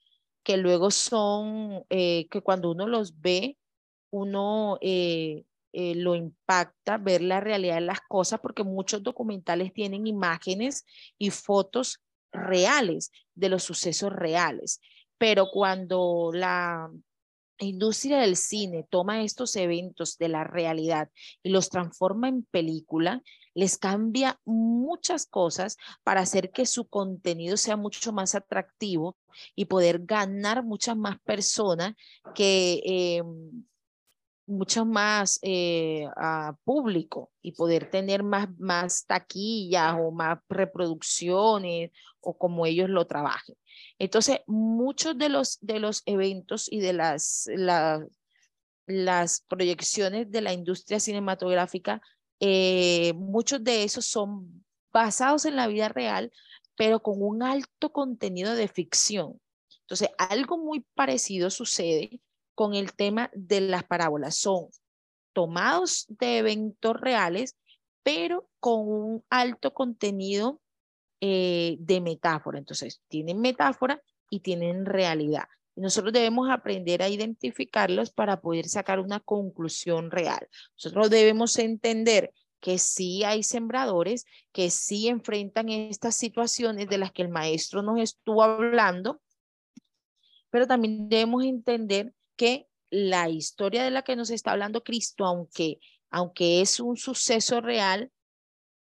que 0.43 0.57
luego 0.57 0.91
son, 0.91 1.85
eh, 1.91 2.27
que 2.31 2.41
cuando 2.41 2.71
uno 2.71 2.87
los 2.87 3.21
ve, 3.21 3.59
uno 4.11 4.79
eh, 4.81 5.45
eh, 5.73 5.95
lo 5.95 6.15
impacta 6.15 6.97
ver 6.97 7.21
la 7.21 7.41
realidad 7.41 7.75
de 7.75 7.81
las 7.83 8.01
cosas, 8.09 8.41
porque 8.41 8.65
muchos 8.65 9.03
documentales 9.03 9.75
tienen 9.75 10.07
imágenes 10.07 10.87
y 11.19 11.31
fotos 11.31 12.01
reales 12.33 13.13
de 13.35 13.51
los 13.51 13.63
sucesos 13.63 14.11
reales. 14.11 14.81
Pero 15.19 15.51
cuando 15.53 16.31
la 16.33 16.91
industria 17.67 18.19
del 18.19 18.37
cine 18.37 18.87
toma 18.89 19.23
estos 19.23 19.57
eventos 19.57 20.19
de 20.19 20.29
la 20.29 20.45
realidad 20.45 21.11
y 21.43 21.51
los 21.51 21.69
transforma 21.71 22.29
en 22.29 22.45
película, 22.45 23.23
les 23.55 23.79
cambia 23.79 24.41
muchas 24.45 25.27
cosas 25.27 25.77
para 26.05 26.21
hacer 26.21 26.51
que 26.51 26.67
su 26.67 26.87
contenido 26.89 27.57
sea 27.57 27.77
mucho 27.77 28.13
más 28.13 28.35
atractivo 28.35 29.17
y 29.55 29.65
poder 29.65 30.05
ganar 30.05 30.65
muchas 30.65 30.97
más 30.97 31.19
personas 31.21 31.95
que, 32.35 32.81
em, 32.85 33.65
mucho 34.47 34.87
más 34.87 35.39
eh, 35.43 36.07
público 36.65 37.31
y 37.43 37.53
poder 37.53 37.91
tener 37.91 38.23
más, 38.23 38.49
más 38.59 39.05
taquillas 39.05 39.95
o 40.01 40.11
más 40.11 40.39
reproducciones 40.49 41.91
o 42.29 42.37
como 42.37 42.67
ellos 42.67 42.91
lo 42.91 43.07
trabajen. 43.07 43.57
Entonces, 43.99 44.41
muchos 44.47 45.17
de 45.17 45.31
los, 45.31 45.59
de 45.63 45.79
los 45.79 46.03
eventos 46.05 46.71
y 46.71 46.81
de 46.81 46.93
las, 46.93 47.49
las 48.87 49.41
proyecciones 49.49 50.31
de 50.31 50.43
la 50.43 50.53
industria 50.53 51.01
cinematográfica, 51.01 52.03
eh, 52.39 53.15
muchos 53.15 53.65
de 53.65 53.83
esos 53.83 54.05
son 54.05 54.63
basados 54.93 55.47
en 55.47 55.57
la 55.57 55.69
vida 55.69 55.89
real, 55.89 56.31
pero 56.77 57.01
con 57.01 57.23
un 57.23 57.43
alto 57.43 57.93
contenido 57.93 58.55
de 58.55 58.69
ficción. 58.69 59.41
Entonces, 59.81 60.11
algo 60.19 60.59
muy 60.59 60.85
parecido 60.95 61.49
sucede 61.49 62.21
con 62.55 62.75
el 62.75 62.93
tema 62.93 63.31
de 63.33 63.63
las 63.63 63.85
parábolas. 63.85 64.37
Son 64.37 64.69
tomados 65.33 66.05
de 66.11 66.39
eventos 66.39 67.01
reales, 67.01 67.57
pero 68.03 68.51
con 68.61 68.87
un 68.87 69.25
alto 69.31 69.73
contenido 69.73 70.61
eh, 71.21 71.77
de 71.81 72.01
metáfora. 72.01 72.59
Entonces, 72.59 73.03
tienen 73.09 73.41
metáfora 73.41 74.03
y 74.31 74.41
tienen 74.41 74.87
realidad. 74.87 75.45
Nosotros 75.75 76.13
debemos 76.13 76.51
aprender 76.51 77.03
a 77.03 77.09
identificarlos 77.09 78.11
para 78.11 78.41
poder 78.41 78.69
sacar 78.69 78.99
una 78.99 79.21
conclusión 79.21 80.11
real. 80.11 80.49
Nosotros 80.75 81.09
debemos 81.11 81.57
entender 81.59 82.33
que 82.61 82.79
sí 82.79 83.23
hay 83.25 83.43
sembradores 83.43 84.27
que 84.53 84.71
sí 84.71 85.09
enfrentan 85.09 85.69
estas 85.69 86.17
situaciones 86.17 86.89
de 86.89 86.99
las 86.99 87.13
que 87.13 87.23
el 87.23 87.29
maestro 87.29 87.83
nos 87.83 88.01
estuvo 88.01 88.43
hablando, 88.43 89.21
pero 90.51 90.67
también 90.67 91.09
debemos 91.09 91.45
entender 91.45 92.13
que 92.37 92.67
la 92.91 93.29
historia 93.29 93.85
de 93.85 93.91
la 93.91 94.03
que 94.03 94.17
nos 94.17 94.31
está 94.31 94.53
hablando 94.53 94.83
Cristo, 94.83 95.25
aunque, 95.25 95.79
aunque 96.11 96.61
es 96.61 96.81
un 96.81 96.97
suceso 96.97 97.61
real, 97.61 98.11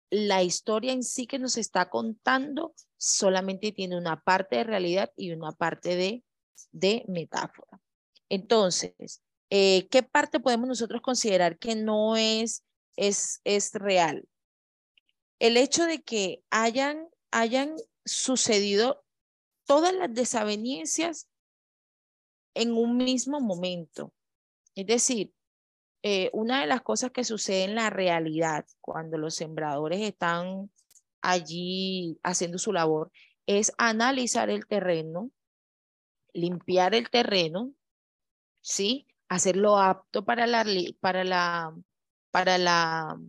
la 0.10 0.44
historia 0.44 0.94
en 0.94 1.04
sí 1.04 1.28
que 1.28 1.40
nos 1.40 1.58
está 1.58 1.90
contando 1.90 2.74
solamente 2.98 3.72
tiene 3.72 3.98
una 3.98 4.22
parte 4.22 4.58
de 4.58 4.64
realidad 4.64 5.12
y 5.16 5.32
una 5.32 5.52
parte 5.52 5.96
de, 5.96 6.24
de 6.72 7.06
metáfora. 7.08 7.80
Entonces, 8.30 9.22
eh, 9.50 9.88
¿qué 9.90 10.04
parte 10.04 10.40
podemos 10.40 10.68
nosotros 10.68 11.02
considerar 11.02 11.58
que 11.58 11.76
no 11.76 12.16
es 12.16 12.64
es, 13.00 13.40
es 13.46 13.74
real. 13.74 14.28
El 15.40 15.56
hecho 15.56 15.86
de 15.86 16.02
que 16.02 16.44
hayan, 16.50 17.08
hayan 17.32 17.76
sucedido 18.06 19.06
todas 19.66 19.94
las 19.94 20.14
desavenencias 20.14 21.30
en 22.56 22.74
un 22.74 22.98
mismo 22.98 23.40
momento. 23.40 24.14
Es 24.76 24.86
decir, 24.86 25.34
eh, 26.02 26.30
una 26.32 26.62
de 26.62 26.68
las 26.68 26.82
cosas 26.82 27.12
que 27.12 27.24
sucede 27.24 27.66
en 27.66 27.76
la 27.76 27.90
realidad 27.90 28.66
cuando 28.80 29.18
los 29.18 29.36
sembradores 29.36 30.00
están 30.02 30.72
allí 31.22 32.18
haciendo 32.24 32.58
su 32.58 32.72
labor 32.72 33.12
es 33.46 33.74
analizar 33.78 34.50
el 34.50 34.68
terreno, 34.68 35.32
limpiar 36.34 36.96
el 36.96 37.10
terreno, 37.10 37.74
¿sí? 38.62 39.08
Hacerlo 39.28 39.78
apto 39.78 40.24
para 40.24 40.48
la, 40.48 40.66
para 41.02 41.24
la, 41.24 41.76
para 42.32 42.58
la, 42.58 43.20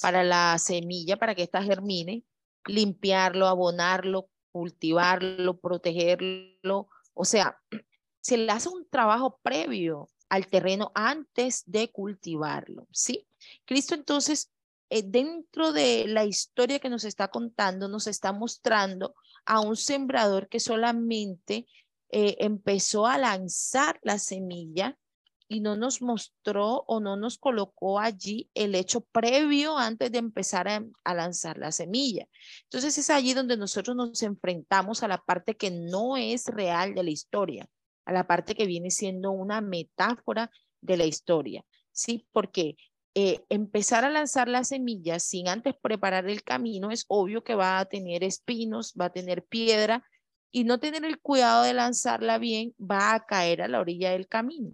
para 0.00 0.24
la 0.24 0.56
semilla, 0.58 1.16
para 1.16 1.34
que 1.34 1.42
ésta 1.42 1.62
germine, 1.62 2.24
limpiarlo, 2.66 3.46
abonarlo, 3.46 4.30
cultivarlo, 4.52 5.58
protegerlo. 5.58 6.88
O 7.12 7.24
sea, 7.24 7.58
se 8.20 8.36
le 8.36 8.52
hace 8.52 8.68
un 8.68 8.88
trabajo 8.88 9.40
previo 9.42 10.08
al 10.34 10.48
terreno 10.48 10.90
antes 10.94 11.62
de 11.66 11.90
cultivarlo, 11.90 12.88
¿sí? 12.90 13.26
Cristo 13.64 13.94
entonces, 13.94 14.50
eh, 14.90 15.02
dentro 15.04 15.72
de 15.72 16.06
la 16.08 16.24
historia 16.24 16.80
que 16.80 16.88
nos 16.88 17.04
está 17.04 17.28
contando, 17.28 17.88
nos 17.88 18.06
está 18.08 18.32
mostrando 18.32 19.14
a 19.46 19.60
un 19.60 19.76
sembrador 19.76 20.48
que 20.48 20.58
solamente 20.58 21.66
eh, 22.10 22.36
empezó 22.40 23.06
a 23.06 23.16
lanzar 23.16 24.00
la 24.02 24.18
semilla 24.18 24.98
y 25.46 25.60
no 25.60 25.76
nos 25.76 26.02
mostró 26.02 26.84
o 26.88 26.98
no 26.98 27.16
nos 27.16 27.38
colocó 27.38 28.00
allí 28.00 28.50
el 28.54 28.74
hecho 28.74 29.02
previo 29.02 29.78
antes 29.78 30.10
de 30.10 30.18
empezar 30.18 30.66
a, 30.68 31.14
lanzar 31.14 31.58
la 31.58 31.70
semilla. 31.70 32.26
Entonces 32.64 32.98
es 32.98 33.08
allí 33.10 33.34
donde 33.34 33.56
nosotros 33.56 33.94
nos 33.94 34.20
enfrentamos 34.22 35.02
a 35.02 35.08
la 35.08 35.18
parte 35.18 35.56
que 35.56 35.70
no 35.70 36.16
es 36.16 36.46
real 36.46 36.94
de 36.94 37.04
la 37.04 37.10
historia, 37.10 37.68
a 38.04 38.12
la 38.12 38.26
parte 38.26 38.54
que 38.54 38.66
viene 38.66 38.90
siendo 38.90 39.30
una 39.30 39.60
metáfora 39.60 40.50
de 40.80 40.96
la 40.96 41.04
historia. 41.04 41.64
¿Sí? 41.92 42.26
Porque 42.32 42.76
eh, 43.14 43.44
empezar 43.48 44.04
a 44.04 44.10
lanzar 44.10 44.48
la 44.48 44.64
semilla 44.64 45.20
sin 45.20 45.48
antes 45.48 45.74
preparar 45.80 46.28
el 46.28 46.42
camino 46.42 46.90
es 46.90 47.04
obvio 47.08 47.44
que 47.44 47.54
va 47.54 47.78
a 47.78 47.84
tener 47.84 48.24
espinos, 48.24 48.92
va 49.00 49.06
a 49.06 49.12
tener 49.12 49.44
piedra 49.44 50.04
y 50.50 50.64
no 50.64 50.80
tener 50.80 51.04
el 51.04 51.20
cuidado 51.20 51.62
de 51.62 51.74
lanzarla 51.74 52.38
bien 52.38 52.74
va 52.78 53.14
a 53.14 53.24
caer 53.26 53.62
a 53.62 53.68
la 53.68 53.80
orilla 53.80 54.10
del 54.10 54.26
camino. 54.26 54.72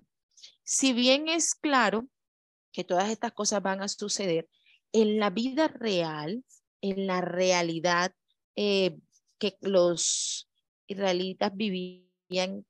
Si 0.63 0.93
bien 0.93 1.29
es 1.29 1.55
claro 1.55 2.09
que 2.73 2.85
todas 2.85 3.11
estas 3.11 3.33
cosas 3.33 3.63
van 3.63 3.83
a 3.83 3.89
suceder, 3.89 4.49
en 4.93 5.19
la 5.19 5.31
vida 5.31 5.69
real, 5.69 6.45
en 6.81 7.07
la 7.07 7.21
realidad 7.21 8.15
eh, 8.57 8.99
que 9.39 9.57
los 9.61 10.51
israelitas 10.87 11.55
vivían 11.55 12.10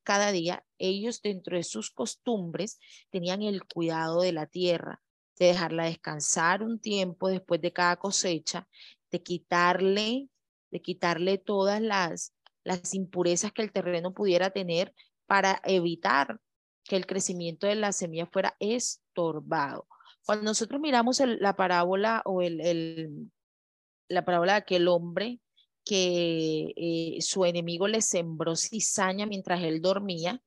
cada 0.03 0.33
día, 0.33 0.65
ellos 0.79 1.23
dentro 1.23 1.57
de 1.57 1.63
sus 1.63 1.91
costumbres 1.91 2.79
tenían 3.11 3.43
el 3.43 3.65
cuidado 3.65 4.23
de 4.23 4.33
la 4.33 4.47
tierra, 4.47 5.03
de 5.39 5.47
dejarla 5.47 5.85
descansar 5.85 6.63
un 6.63 6.81
tiempo 6.81 7.29
después 7.29 7.61
de 7.61 7.73
cada 7.73 7.97
cosecha, 7.97 8.69
de 9.11 9.23
quitarle, 9.23 10.29
de 10.71 10.83
quitarle 10.83 11.39
todas 11.39 11.81
las, 11.81 12.35
las 12.65 12.95
impurezas 12.95 13.53
que 13.53 13.63
el 13.63 13.73
terreno 13.73 14.15
pudiera 14.15 14.51
tener 14.51 14.95
para 15.27 15.61
evitar 15.65 16.41
que 16.85 16.97
el 16.97 17.07
crecimiento 17.07 17.67
de 17.67 17.75
la 17.75 17.93
semilla 17.93 18.27
fuera 18.27 18.57
estorbado. 18.59 19.87
Cuando 20.25 20.45
nosotros 20.45 20.81
miramos 20.81 21.21
la 21.21 21.57
parábola 21.57 22.23
o 22.25 22.43
el, 22.43 23.31
la 24.09 24.25
parábola 24.25 24.53
de 24.53 24.59
aquel 24.59 24.89
hombre 24.89 25.41
que 25.91 26.73
eh, 26.77 27.17
su 27.21 27.45
enemigo 27.45 27.89
le 27.89 28.01
sembró 28.01 28.55
cizaña 28.55 29.27
mientras 29.27 29.61
él 29.65 29.83
dormía, 29.83 30.41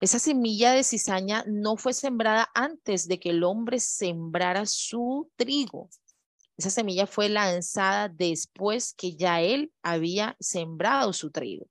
esa 0.00 0.18
semilla 0.18 0.72
de 0.72 0.84
cizaña 0.84 1.44
no 1.46 1.78
fue 1.78 1.94
sembrada 1.94 2.50
antes 2.54 3.08
de 3.08 3.18
que 3.18 3.30
el 3.30 3.42
hombre 3.42 3.80
sembrara 3.80 4.66
su 4.66 5.30
trigo. 5.36 5.88
Esa 6.58 6.68
semilla 6.68 7.06
fue 7.06 7.30
lanzada 7.30 8.10
después 8.10 8.92
que 8.92 9.16
ya 9.16 9.40
él 9.40 9.72
había 9.80 10.36
sembrado 10.40 11.14
su 11.14 11.30
trigo. 11.30 11.66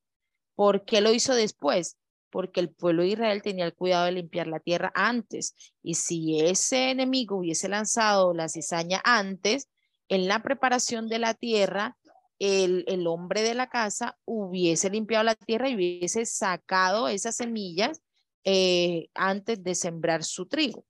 ¿Por 0.56 0.84
qué 0.84 1.00
lo 1.00 1.14
hizo 1.14 1.36
después? 1.36 1.96
porque 2.32 2.60
el 2.60 2.70
pueblo 2.70 3.02
de 3.02 3.10
Israel 3.10 3.42
tenía 3.42 3.66
el 3.66 3.74
cuidado 3.74 4.06
de 4.06 4.12
limpiar 4.12 4.46
la 4.46 4.60
tierra 4.60 4.92
antes. 4.94 5.56
Y 5.82 5.96
si 5.96 6.40
ese 6.40 6.92
enemigo 6.92 7.38
hubiese 7.38 7.70
lanzado 7.70 8.36
la 8.36 8.50
cizaña 8.50 9.02
antes, 9.04 9.68
en 10.10 10.28
la 10.28 10.44
preparación 10.44 11.08
de 11.08 11.18
la 11.18 11.34
tierra, 11.34 11.98
el, 12.40 12.86
el 12.88 13.06
hombre 13.08 13.42
de 13.42 13.54
la 13.54 13.70
casa 13.70 14.18
hubiese 14.26 14.90
limpiado 14.90 15.24
la 15.24 15.36
tierra 15.36 15.70
y 15.70 15.76
hubiese 15.76 16.26
sacado 16.26 17.08
esas 17.08 17.36
semillas 17.36 18.02
eh, 18.44 19.10
antes 19.14 19.62
de 19.64 19.76
sembrar 19.76 20.24
su 20.24 20.48
trigo. 20.48 20.86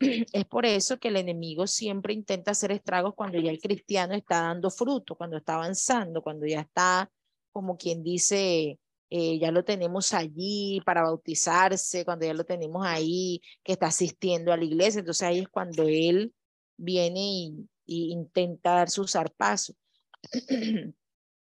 Es 0.32 0.44
por 0.46 0.66
eso 0.66 0.98
que 0.98 1.08
el 1.08 1.16
enemigo 1.16 1.66
siempre 1.66 2.14
intenta 2.14 2.52
hacer 2.52 2.72
estragos 2.72 3.14
cuando 3.14 3.38
ya 3.40 3.50
el 3.50 3.60
cristiano 3.60 4.14
está 4.14 4.42
dando 4.42 4.70
fruto, 4.70 5.16
cuando 5.16 5.36
está 5.36 5.54
avanzando, 5.54 6.22
cuando 6.22 6.46
ya 6.46 6.60
está, 6.60 7.10
como 7.52 7.76
quien 7.76 8.02
dice, 8.02 8.78
eh, 9.10 9.38
ya 9.38 9.50
lo 9.50 9.64
tenemos 9.64 10.12
allí 10.12 10.80
para 10.84 11.02
bautizarse, 11.02 12.04
cuando 12.04 12.26
ya 12.26 12.34
lo 12.34 12.44
tenemos 12.44 12.86
ahí, 12.86 13.40
que 13.62 13.72
está 13.72 13.86
asistiendo 13.86 14.52
a 14.52 14.56
la 14.56 14.64
iglesia, 14.64 15.00
entonces 15.00 15.22
ahí 15.22 15.40
es 15.40 15.48
cuando 15.48 15.84
él 15.84 16.34
viene 16.76 17.20
y, 17.20 17.68
intenta 17.86 18.72
dar 18.72 18.90
su 18.90 19.06
zarpazo 19.06 19.74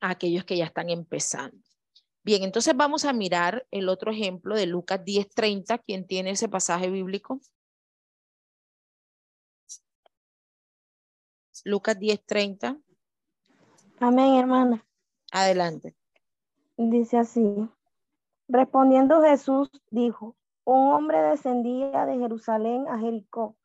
a 0.02 0.10
aquellos 0.10 0.46
que 0.46 0.58
ya 0.58 0.66
están 0.66 0.90
empezando. 0.90 1.58
Bien, 2.24 2.44
entonces 2.44 2.76
vamos 2.76 3.06
a 3.06 3.13
mirar 3.13 3.66
el 3.72 3.88
otro 3.88 4.12
ejemplo 4.12 4.56
de 4.56 4.66
Lucas 4.66 5.04
10:30. 5.04 5.82
¿Quién 5.86 6.06
tiene 6.06 6.32
ese 6.32 6.50
pasaje 6.50 6.90
bíblico? 6.90 7.40
Lucas 11.63 11.98
10:30. 11.98 12.82
Amén, 14.00 14.36
hermana. 14.36 14.86
Adelante. 15.32 15.96
Dice 16.78 17.18
así, 17.18 17.70
respondiendo 18.48 19.22
Jesús 19.22 19.70
dijo, 19.90 20.36
un 20.66 20.92
hombre 20.94 21.22
descendía 21.22 22.06
de 22.06 22.18
Jerusalén 22.18 22.88
a 22.88 23.00
Jericó 23.00 23.56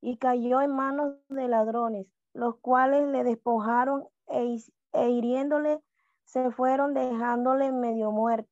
y 0.00 0.18
cayó 0.18 0.60
en 0.60 0.76
manos 0.76 1.16
de 1.28 1.48
ladrones, 1.48 2.06
los 2.34 2.56
cuales 2.58 3.08
le 3.08 3.24
despojaron 3.24 4.06
e, 4.28 4.56
e 4.92 5.10
hiriéndole 5.10 5.82
se 6.24 6.50
fueron 6.50 6.94
dejándole 6.94 7.72
medio 7.72 8.10
muerto. 8.10 8.50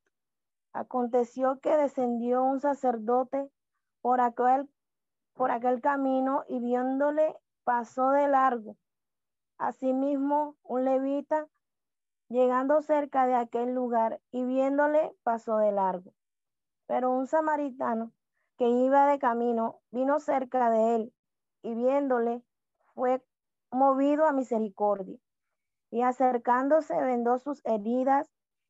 Aconteció 0.73 1.59
que 1.59 1.75
descendió 1.75 2.43
un 2.43 2.59
sacerdote 2.59 3.49
por 4.01 4.21
aquel, 4.21 4.69
por 5.33 5.51
aquel 5.51 5.81
camino 5.81 6.43
y 6.47 6.59
viéndole 6.59 7.35
pasó 7.63 8.11
de 8.11 8.27
largo. 8.27 8.77
Asimismo, 9.57 10.55
un 10.63 10.85
levita, 10.85 11.47
llegando 12.29 12.81
cerca 12.81 13.25
de 13.25 13.35
aquel 13.35 13.73
lugar 13.73 14.19
y 14.31 14.43
viéndole, 14.43 15.15
pasó 15.23 15.57
de 15.57 15.71
largo. 15.71 16.13
Pero 16.87 17.11
un 17.11 17.27
samaritano 17.27 18.11
que 18.57 18.67
iba 18.69 19.07
de 19.07 19.19
camino 19.19 19.79
vino 19.91 20.19
cerca 20.19 20.69
de 20.69 20.95
él 20.95 21.13
y 21.61 21.73
viéndole, 21.73 22.43
fue 22.93 23.23
movido 23.71 24.25
a 24.25 24.31
misericordia. 24.31 25.17
Y 25.91 26.01
acercándose, 26.01 26.95
vendó 26.95 27.39
sus 27.39 27.63
heridas, 27.65 28.29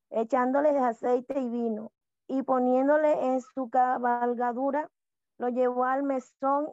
echándole 0.09 0.73
de 0.73 0.79
aceite 0.79 1.39
y 1.39 1.49
vino, 1.49 1.91
y 2.27 2.43
poniéndole 2.43 3.27
en 3.27 3.41
su 3.41 3.69
cabalgadura, 3.69 4.89
lo 5.37 5.49
llevó 5.49 5.85
al 5.85 6.03
mesón 6.03 6.71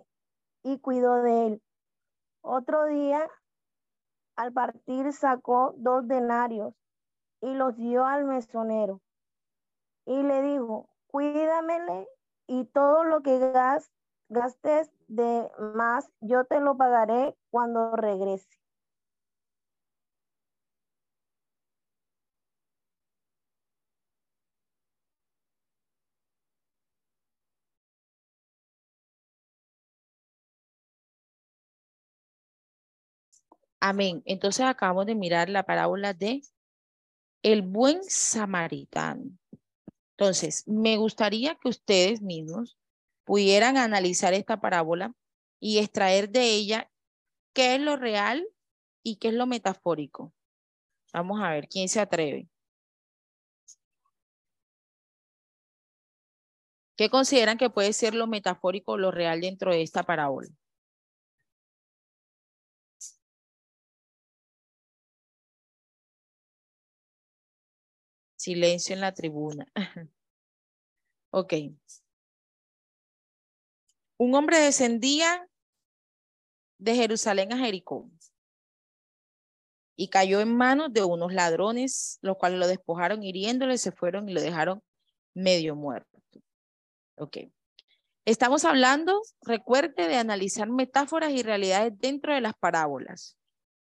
y 0.62 0.78
cuidó 0.78 1.22
de 1.22 1.46
él. 1.46 1.62
Otro 2.42 2.86
día, 2.86 3.28
al 4.36 4.52
partir, 4.52 5.12
sacó 5.12 5.74
dos 5.76 6.06
denarios 6.06 6.74
y 7.40 7.54
los 7.54 7.76
dio 7.76 8.04
al 8.04 8.24
mesonero. 8.24 9.00
Y 10.06 10.22
le 10.22 10.42
dijo, 10.42 10.88
cuídamele 11.06 12.08
y 12.46 12.64
todo 12.66 13.04
lo 13.04 13.22
que 13.22 13.38
gastes 14.28 14.90
de 15.08 15.50
más, 15.74 16.10
yo 16.20 16.44
te 16.44 16.60
lo 16.60 16.76
pagaré 16.76 17.36
cuando 17.50 17.94
regrese. 17.96 18.61
Amén. 33.84 34.22
Entonces 34.26 34.64
acabamos 34.64 35.06
de 35.06 35.16
mirar 35.16 35.48
la 35.48 35.64
parábola 35.64 36.14
de 36.14 36.42
el 37.42 37.62
buen 37.62 38.04
samaritano. 38.04 39.24
Entonces, 40.16 40.62
me 40.68 40.96
gustaría 40.98 41.56
que 41.56 41.68
ustedes 41.68 42.22
mismos 42.22 42.78
pudieran 43.24 43.76
analizar 43.76 44.34
esta 44.34 44.60
parábola 44.60 45.12
y 45.58 45.78
extraer 45.78 46.30
de 46.30 46.44
ella 46.44 46.92
qué 47.54 47.74
es 47.74 47.80
lo 47.80 47.96
real 47.96 48.46
y 49.02 49.16
qué 49.16 49.28
es 49.28 49.34
lo 49.34 49.48
metafórico. 49.48 50.32
Vamos 51.12 51.40
a 51.42 51.50
ver 51.50 51.66
quién 51.66 51.88
se 51.88 51.98
atreve. 51.98 52.48
¿Qué 56.96 57.10
consideran 57.10 57.58
que 57.58 57.68
puede 57.68 57.92
ser 57.92 58.14
lo 58.14 58.28
metafórico 58.28 58.92
o 58.92 58.96
lo 58.96 59.10
real 59.10 59.40
dentro 59.40 59.72
de 59.72 59.82
esta 59.82 60.04
parábola? 60.04 60.50
Silencio 68.42 68.92
en 68.92 69.00
la 69.00 69.14
tribuna. 69.14 69.68
ok. 71.30 71.54
Un 74.16 74.34
hombre 74.34 74.58
descendía 74.58 75.48
de 76.76 76.96
Jerusalén 76.96 77.52
a 77.52 77.58
Jericó 77.58 78.10
y 79.94 80.08
cayó 80.08 80.40
en 80.40 80.56
manos 80.56 80.92
de 80.92 81.04
unos 81.04 81.32
ladrones, 81.32 82.18
los 82.20 82.36
cuales 82.36 82.58
lo 82.58 82.66
despojaron 82.66 83.22
hiriéndole, 83.22 83.78
se 83.78 83.92
fueron 83.92 84.28
y 84.28 84.32
lo 84.32 84.40
dejaron 84.40 84.82
medio 85.34 85.76
muerto. 85.76 86.20
Ok. 87.14 87.36
Estamos 88.24 88.64
hablando, 88.64 89.22
recuerde, 89.42 90.08
de 90.08 90.16
analizar 90.16 90.68
metáforas 90.68 91.30
y 91.30 91.44
realidades 91.44 91.96
dentro 91.96 92.34
de 92.34 92.40
las 92.40 92.54
parábolas. 92.54 93.36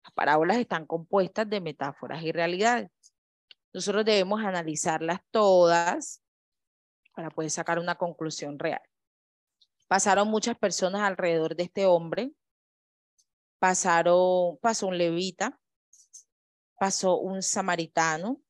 Las 0.02 0.14
parábolas 0.14 0.56
están 0.56 0.86
compuestas 0.86 1.46
de 1.46 1.60
metáforas 1.60 2.22
y 2.22 2.32
realidades. 2.32 2.88
Nosotros 3.72 4.04
debemos 4.04 4.42
analizarlas 4.42 5.20
todas 5.30 6.22
para 7.14 7.30
poder 7.30 7.50
sacar 7.50 7.78
una 7.78 7.96
conclusión 7.96 8.58
real. 8.58 8.82
Pasaron 9.88 10.28
muchas 10.28 10.58
personas 10.58 11.02
alrededor 11.02 11.54
de 11.56 11.64
este 11.64 11.86
hombre. 11.86 12.32
Pasaron, 13.58 14.58
pasó 14.58 14.88
un 14.88 14.98
levita, 14.98 15.58
pasó 16.78 17.18
un 17.18 17.42
samaritano, 17.42 18.42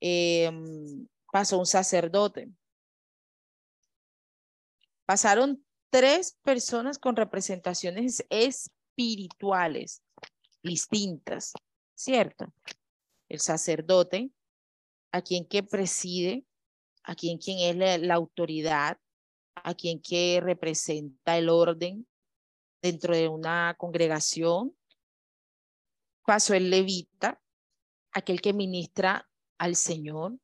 em, 0.00 1.08
pasó 1.32 1.58
un 1.58 1.66
sacerdote. 1.66 2.50
Pasaron 5.06 5.64
tres 5.90 6.38
personas 6.42 6.98
con 6.98 7.16
representaciones 7.16 8.24
espirituales 8.30 10.02
distintas, 10.62 11.52
¿cierto? 11.94 12.52
El 13.30 13.40
sacerdote, 13.40 14.30
a 15.12 15.22
quien 15.22 15.46
que 15.46 15.62
preside, 15.62 16.44
a 17.04 17.14
quien, 17.14 17.38
quien 17.38 17.58
es 17.82 18.00
la, 18.00 18.14
autoridad, 18.14 18.98
a 19.54 19.74
quien 19.74 20.02
que 20.02 20.40
representa 20.42 21.38
el 21.38 21.48
orden 21.48 22.06
dentro 22.82 23.14
de 23.14 23.28
una 23.28 23.74
congregación. 23.78 24.76
Pasó 26.26 26.54
el 26.54 26.70
levita, 26.70 27.40
aquel 28.12 28.40
que 28.40 28.52
ministra 28.52 29.28
al 29.58 29.76
Señor, 29.76 30.38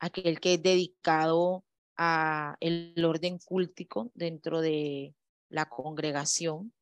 aquel 0.00 0.40
que 0.40 0.54
es 0.54 0.62
dedicado 0.62 1.64
a 1.96 2.56
el 2.60 3.02
orden 3.04 3.38
cúltico 3.38 4.10
dentro 4.14 4.60
de 4.60 5.14
la 5.48 5.68
congregación. 5.68 6.72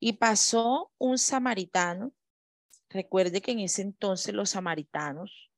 Y 0.00 0.14
pasó 0.14 0.92
un 0.98 1.18
samaritano 1.18 2.12
Recuerde 2.94 3.42
que 3.42 3.50
en 3.50 3.58
ese 3.58 3.82
entonces 3.82 4.32
los 4.32 4.50
samaritanos 4.50 5.50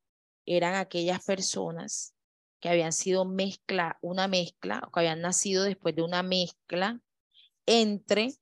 eran 0.46 0.74
aquellas 0.74 1.22
personas 1.22 2.14
que 2.60 2.70
habían 2.70 2.94
sido 2.94 3.26
mezcla, 3.26 3.98
una 4.00 4.26
mezcla, 4.26 4.82
o 4.86 4.90
que 4.90 5.00
habían 5.00 5.20
nacido 5.20 5.64
después 5.64 5.94
de 5.94 6.00
una 6.00 6.22
mezcla 6.22 6.98
entre 7.66 8.32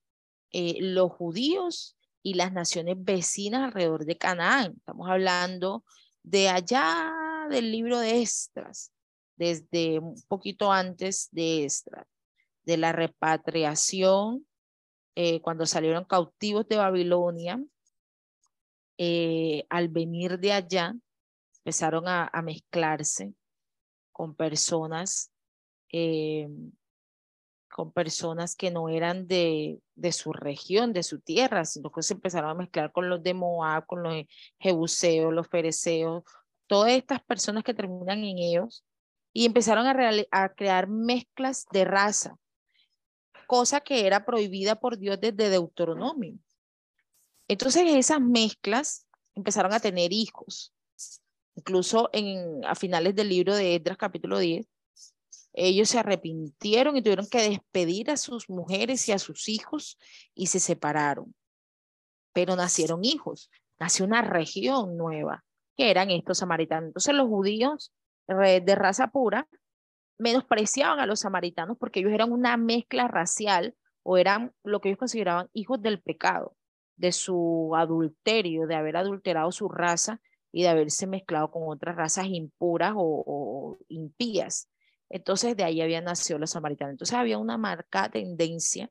eh, 0.53 0.77
los 0.79 1.11
judíos 1.11 1.97
y 2.23 2.35
las 2.35 2.53
naciones 2.53 2.95
vecinas 2.97 3.65
alrededor 3.65 4.05
de 4.05 4.17
Canaán. 4.17 4.75
Estamos 4.77 5.11
hablando 5.11 5.85
de 6.23 6.49
allá 6.49 7.13
del 7.51 7.73
libro 7.73 7.99
de 7.99 8.23
Estras, 8.23 8.93
desde 9.35 9.99
un 9.99 10.15
poquito 10.29 10.71
antes 10.71 11.31
de 11.33 11.65
Estras, 11.65 12.07
de 12.63 12.77
la 12.77 12.93
repatriación, 12.93 14.47
eh, 15.17 15.41
cuando 15.41 15.67
salieron 15.67 16.05
cautivos 16.05 16.69
de 16.69 16.77
Babilonia, 16.77 17.61
eh, 18.99 19.67
al 19.71 19.89
venir 19.89 20.39
de 20.39 20.53
allá, 20.53 20.95
empezaron 21.59 22.05
a, 22.09 22.31
mezclarse 22.43 23.33
con 24.13 24.35
personas, 24.35 25.33
eh, 25.93 26.49
con 27.71 27.91
personas 27.93 28.55
que 28.55 28.71
no 28.71 28.89
eran 28.89 29.27
de, 29.27 29.81
de 29.95 30.13
su 30.13 30.33
región, 30.33 30.93
de 30.93 31.03
su 31.03 31.21
tierra, 31.21 31.65
sino 31.65 31.91
que 31.91 32.03
se 32.03 32.15
empezaron 32.15 32.51
a 32.51 32.55
mezclar 32.55 32.93
con 32.93 33.09
los 33.09 33.23
de 33.23 33.35
Moab, 33.35 33.87
con 33.87 34.03
los 34.03 34.25
jebuseos, 34.59 35.33
los 35.33 35.49
fereceos, 35.49 36.23
todas 36.67 36.93
estas 36.93 37.23
personas 37.23 37.65
que 37.65 37.75
terminan 37.75 38.25
en 38.25 38.39
ellos, 38.39 38.85
y 39.33 39.47
empezaron 39.47 39.87
a, 39.87 39.97
a 40.31 40.49
crear 40.55 40.87
mezclas 40.87 41.67
de 41.73 41.85
raza, 41.85 42.37
cosa 43.47 43.81
que 43.81 44.07
era 44.07 44.25
prohibida 44.25 44.77
por 44.77 44.97
Dios 44.97 45.21
desde 45.21 45.51
Deuteronomio. 45.51 46.39
Entonces 47.49 47.85
esas 47.87 48.21
mezclas 48.21 49.07
empezaron 49.35 49.73
a 49.73 49.81
tener 49.81 50.13
hijos. 50.13 50.73
Incluso 51.57 52.09
en, 52.13 52.65
a 52.65 52.75
finales 52.75 53.15
del 53.15 53.29
libro 53.29 53.55
de 53.55 53.77
Edras 53.77 53.97
capítulo 53.97 54.39
10, 54.39 54.67
ellos 55.53 55.89
se 55.89 55.99
arrepintieron 55.99 56.97
y 56.97 57.03
tuvieron 57.03 57.29
que 57.29 57.49
despedir 57.49 58.11
a 58.11 58.17
sus 58.17 58.51
mujeres 58.51 59.09
y 59.09 59.13
a 59.13 59.19
sus 59.19 59.49
hijos 59.49 59.99
y 60.35 60.49
se 60.49 60.59
separaron. 60.59 61.35
Pero 62.33 62.57
nacieron 62.57 63.05
hijos, 63.05 63.51
nació 63.79 64.05
una 64.05 64.23
región 64.23 64.97
nueva, 64.97 65.45
que 65.77 65.91
eran 65.91 66.11
estos 66.11 66.39
samaritanos. 66.39 66.89
Entonces 66.89 67.15
los 67.15 67.29
judíos 67.29 67.93
de 68.27 68.75
raza 68.75 69.09
pura 69.09 69.49
menospreciaban 70.19 70.99
a 70.99 71.07
los 71.07 71.21
samaritanos 71.21 71.77
porque 71.79 72.01
ellos 72.01 72.13
eran 72.13 72.33
una 72.33 72.57
mezcla 72.57 73.07
racial 73.07 73.77
o 74.03 74.17
eran 74.17 74.53
lo 74.65 74.81
que 74.81 74.89
ellos 74.89 74.99
consideraban 74.99 75.51
hijos 75.53 75.81
del 75.81 76.01
pecado 76.01 76.57
de 76.97 77.13
su 77.13 77.73
adulterio, 77.77 78.67
de 78.67 78.75
haber 78.75 78.97
adulterado 78.97 79.51
su 79.53 79.69
raza 79.69 80.21
y 80.53 80.63
de 80.63 80.69
haberse 80.69 81.07
mezclado 81.07 81.51
con 81.51 81.65
otras 81.67 81.97
razas 81.97 82.27
impuras 82.27 82.95
o, 82.97 83.79
impías. 83.89 84.69
Entonces 85.09 85.57
de 85.57 85.65
ahí 85.65 85.81
habían 85.81 86.05
nacido 86.05 86.39
los 86.39 86.51
samaritanos. 86.51 86.93
Entonces 86.93 87.17
había 87.17 87.39
una 87.39 87.59
marcada 87.59 88.11
tendencia 88.11 88.91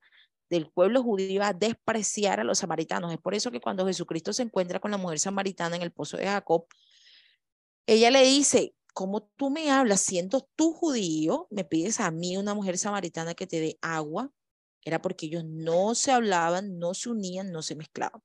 del 0.50 0.70
pueblo 0.70 1.02
judío 1.02 1.42
a 1.44 1.54
despreciar 1.54 2.40
a 2.40 2.44
los 2.44 2.60
samaritanos. 2.60 3.12
Es 3.12 3.20
por 3.20 3.34
eso 3.34 3.50
que 3.50 3.62
cuando 3.62 3.88
Jesucristo 3.88 4.34
se 4.34 4.44
encuentra 4.44 4.80
con 4.80 4.92
la 4.92 4.98
mujer 4.98 5.20
samaritana 5.20 5.76
en 5.76 5.82
el 5.82 5.92
pozo 5.92 6.18
de 6.18 6.26
Jacob, 6.26 6.66
ella 7.86 8.12
le 8.12 8.24
dice, 8.24 8.76
¿cómo 8.94 9.24
tú 9.36 9.50
me 9.50 9.72
hablas 9.72 10.02
siendo 10.02 10.48
tú 10.56 10.74
judío? 10.74 11.48
Me 11.50 11.66
pides 11.66 12.00
a 12.00 12.12
mí, 12.12 12.38
una 12.38 12.54
mujer 12.54 12.78
samaritana, 12.78 13.34
que 13.34 13.48
te 13.48 13.60
dé 13.60 13.78
agua. 13.82 14.32
Era 14.86 15.02
porque 15.02 15.28
ellos 15.28 15.44
no 15.46 15.96
se 15.96 16.12
hablaban, 16.12 16.78
no 16.80 16.94
se 16.94 17.10
unían, 17.10 17.52
no 17.52 17.62
se 17.62 17.76
mezclaban. 17.76 18.22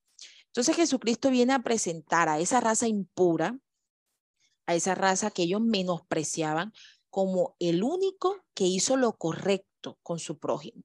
Entonces 0.47 0.77
Jesucristo 0.77 1.31
viene 1.31 1.53
a 1.53 1.63
presentar 1.63 2.29
a 2.29 2.41
esa 2.41 2.61
raza 2.61 2.89
impura, 2.89 3.59
a 4.67 4.75
esa 4.75 4.95
raza 4.95 5.31
que 5.31 5.45
ellos 5.45 5.61
menospreciaban, 5.61 6.73
como 7.11 7.57
el 7.59 7.83
único 7.83 8.45
que 8.55 8.65
hizo 8.65 8.97
lo 8.97 9.17
correcto 9.17 9.99
con 10.03 10.19
su 10.19 10.39
prójimo. 10.39 10.83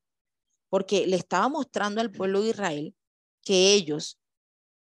Porque 0.70 1.08
le 1.08 1.16
estaba 1.16 1.50
mostrando 1.50 2.02
al 2.02 2.12
pueblo 2.12 2.42
de 2.42 2.50
Israel 2.50 2.96
que 3.44 3.74
ellos, 3.74 4.20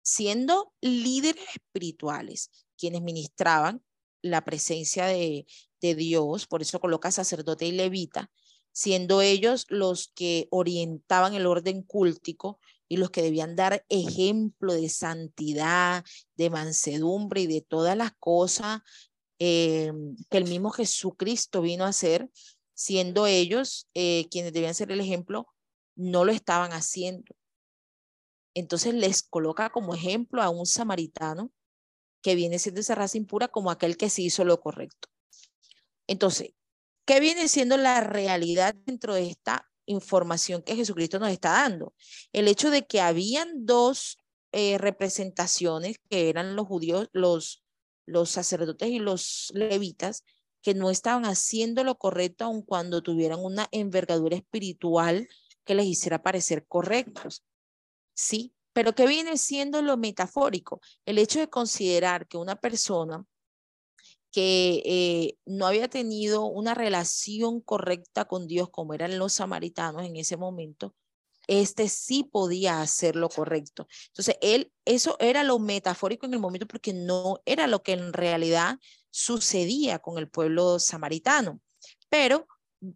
siendo 0.02 0.72
líderes 0.80 1.44
espirituales, 1.54 2.50
quienes 2.76 3.02
ministraban 3.02 3.82
la 4.22 4.44
presencia 4.44 5.06
de, 5.06 5.46
Dios, 5.80 6.46
por 6.46 6.62
eso 6.62 6.80
coloca 6.80 7.10
sacerdote 7.10 7.66
y 7.66 7.72
levita, 7.72 8.30
siendo 8.74 9.22
ellos 9.22 9.66
los 9.68 10.08
que 10.08 10.48
orientaban 10.50 11.34
el 11.34 11.46
orden 11.46 11.82
cúltico 11.82 12.58
y 12.88 12.96
los 12.96 13.10
que 13.10 13.22
debían 13.22 13.54
dar 13.54 13.86
ejemplo 13.88 14.74
de 14.74 14.88
santidad, 14.88 16.04
de 16.36 16.50
mansedumbre 16.50 17.42
y 17.42 17.46
de 17.46 17.60
todas 17.60 17.96
las 17.96 18.12
cosas 18.18 18.80
eh, 19.38 19.92
que 20.28 20.38
el 20.38 20.44
mismo 20.44 20.70
Jesucristo 20.70 21.62
vino 21.62 21.84
a 21.84 21.88
hacer, 21.88 22.28
siendo 22.74 23.26
ellos 23.28 23.88
eh, 23.94 24.26
quienes 24.30 24.52
debían 24.52 24.74
ser 24.74 24.90
el 24.90 25.00
ejemplo, 25.00 25.46
no 25.94 26.24
lo 26.24 26.32
estaban 26.32 26.72
haciendo. 26.72 27.32
Entonces 28.54 28.92
les 28.92 29.22
coloca 29.22 29.70
como 29.70 29.94
ejemplo 29.94 30.42
a 30.42 30.50
un 30.50 30.66
samaritano 30.66 31.52
que 32.22 32.34
viene 32.34 32.58
siendo 32.58 32.80
esa 32.80 32.96
raza 32.96 33.18
impura 33.18 33.46
como 33.46 33.70
aquel 33.70 33.96
que 33.96 34.10
sí 34.10 34.24
hizo 34.24 34.44
lo 34.44 34.60
correcto. 34.60 35.08
Entonces, 36.08 36.54
¿qué 37.04 37.20
viene 37.20 37.48
siendo 37.48 37.76
la 37.76 38.00
realidad 38.00 38.74
dentro 38.86 39.14
de 39.14 39.28
esta 39.28 39.68
información 39.86 40.62
que 40.62 40.76
Jesucristo 40.76 41.18
nos 41.18 41.30
está 41.30 41.52
dando? 41.52 41.94
El 42.32 42.48
hecho 42.48 42.70
de 42.70 42.86
que 42.86 43.00
habían 43.00 43.66
dos 43.66 44.18
eh, 44.52 44.78
representaciones 44.78 45.98
que 46.08 46.28
eran 46.28 46.56
los 46.56 46.66
judíos, 46.66 47.08
los, 47.12 47.64
los 48.06 48.30
sacerdotes 48.30 48.88
y 48.88 48.98
los 48.98 49.50
levitas, 49.54 50.24
que 50.62 50.74
no 50.74 50.90
estaban 50.90 51.26
haciendo 51.26 51.84
lo 51.84 51.98
correcto 51.98 52.46
aun 52.46 52.62
cuando 52.62 53.02
tuvieran 53.02 53.38
una 53.40 53.68
envergadura 53.70 54.36
espiritual 54.36 55.28
que 55.64 55.74
les 55.74 55.86
hiciera 55.86 56.22
parecer 56.22 56.66
correctos. 56.66 57.44
Sí, 58.14 58.54
pero 58.72 58.94
¿qué 58.94 59.06
viene 59.06 59.36
siendo 59.36 59.82
lo 59.82 59.96
metafórico? 59.96 60.80
El 61.04 61.18
hecho 61.18 61.38
de 61.38 61.50
considerar 61.50 62.26
que 62.26 62.38
una 62.38 62.56
persona 62.56 63.26
que 64.34 64.82
eh, 64.84 65.38
no 65.46 65.64
había 65.64 65.86
tenido 65.86 66.44
una 66.46 66.74
relación 66.74 67.60
correcta 67.60 68.24
con 68.24 68.48
Dios 68.48 68.68
como 68.68 68.92
eran 68.92 69.16
los 69.16 69.34
samaritanos 69.34 70.04
en 70.04 70.16
ese 70.16 70.36
momento, 70.36 70.92
este 71.46 71.88
sí 71.88 72.24
podía 72.24 72.80
hacer 72.80 73.14
lo 73.14 73.28
correcto. 73.28 73.86
Entonces, 74.08 74.36
él, 74.40 74.72
eso 74.84 75.16
era 75.20 75.44
lo 75.44 75.60
metafórico 75.60 76.26
en 76.26 76.34
el 76.34 76.40
momento 76.40 76.66
porque 76.66 76.92
no 76.92 77.42
era 77.44 77.68
lo 77.68 77.84
que 77.84 77.92
en 77.92 78.12
realidad 78.12 78.80
sucedía 79.10 80.00
con 80.00 80.18
el 80.18 80.28
pueblo 80.28 80.80
samaritano, 80.80 81.60
pero 82.08 82.48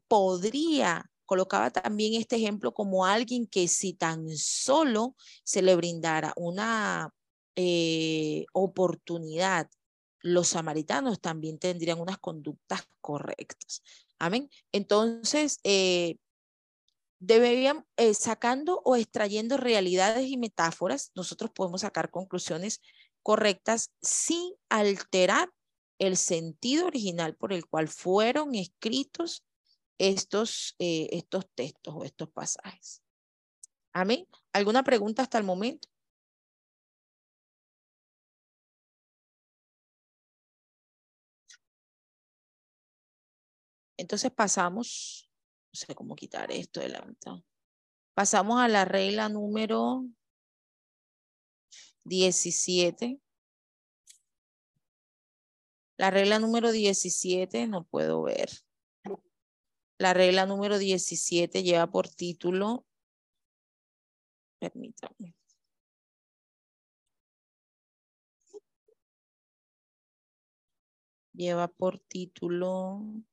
podría 0.09 1.09
colocaba 1.24 1.70
también 1.70 2.14
este 2.14 2.35
ejemplo 2.35 2.74
como 2.74 3.07
alguien 3.07 3.46
que 3.46 3.68
si 3.68 3.92
tan 3.92 4.29
solo 4.31 5.14
se 5.44 5.62
le 5.62 5.77
brindara 5.77 6.33
una 6.37 7.14
eh, 7.55 8.46
oportunidad, 8.53 9.68
los 10.21 10.49
samaritanos 10.49 11.21
también 11.21 11.59
tendrían 11.59 12.01
unas 12.01 12.19
conductas 12.19 12.83
correctas. 13.01 13.83
Amén. 14.19 14.51
Entonces, 14.73 15.61
eh, 15.65 16.17
deberían, 17.21 17.85
eh, 17.97 18.15
sacando 18.15 18.81
o 18.85 18.97
extrayendo 18.97 19.57
realidades 19.57 20.27
y 20.27 20.37
metáforas, 20.37 21.11
nosotros 21.15 21.51
podemos 21.55 21.83
sacar 21.83 22.11
conclusiones 22.11 22.81
correctas 23.23 23.91
sin 24.01 24.55
alterar 24.69 25.51
el 25.99 26.17
sentido 26.17 26.87
original 26.87 27.35
por 27.35 27.53
el 27.53 27.67
cual 27.67 27.89
fueron 27.89 28.55
escritos 28.55 29.45
estos, 29.99 30.77
eh, 30.79 31.09
estos 31.11 31.47
textos 31.55 31.95
o 31.97 32.05
estos 32.05 32.31
pasajes. 32.31 33.03
Amén. 33.93 34.27
¿Alguna 34.53 34.85
pregunta 34.85 35.23
hasta 35.23 35.39
el 35.39 35.45
momento? 35.45 35.89
Entonces 43.99 44.31
pasamos, 44.31 45.29
no 45.73 45.75
sé 45.75 45.95
cómo 45.95 46.15
quitar 46.15 46.51
esto 46.53 46.81
de 46.81 46.89
la 46.89 47.03
mitad. 47.03 47.35
Pasamos 48.15 48.61
a 48.61 48.69
la 48.69 48.85
regla 48.85 49.29
número 49.29 50.05
17. 52.05 53.21
La 55.99 56.11
regla 56.11 56.39
número 56.39 56.71
17, 56.71 57.67
no 57.67 57.85
puedo 57.85 58.23
ver. 58.23 58.49
La 59.99 60.15
regla 60.15 60.47
número 60.47 60.79
17 60.79 61.65
lleva 61.65 61.91
por 61.91 62.09
título, 62.09 62.87
permítame. 64.61 65.35
Lleva 71.33 71.67
por 71.67 71.99
título 71.99 73.25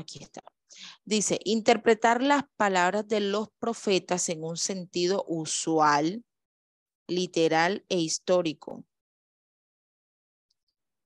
Aquí 0.00 0.22
está. 0.22 0.42
Dice, 1.04 1.38
interpretar 1.44 2.22
las 2.22 2.44
palabras 2.56 3.06
de 3.06 3.20
los 3.20 3.48
profetas 3.58 4.28
en 4.28 4.42
un 4.44 4.56
sentido 4.56 5.24
usual, 5.28 6.24
literal 7.06 7.84
e 7.88 7.98
histórico, 7.98 8.84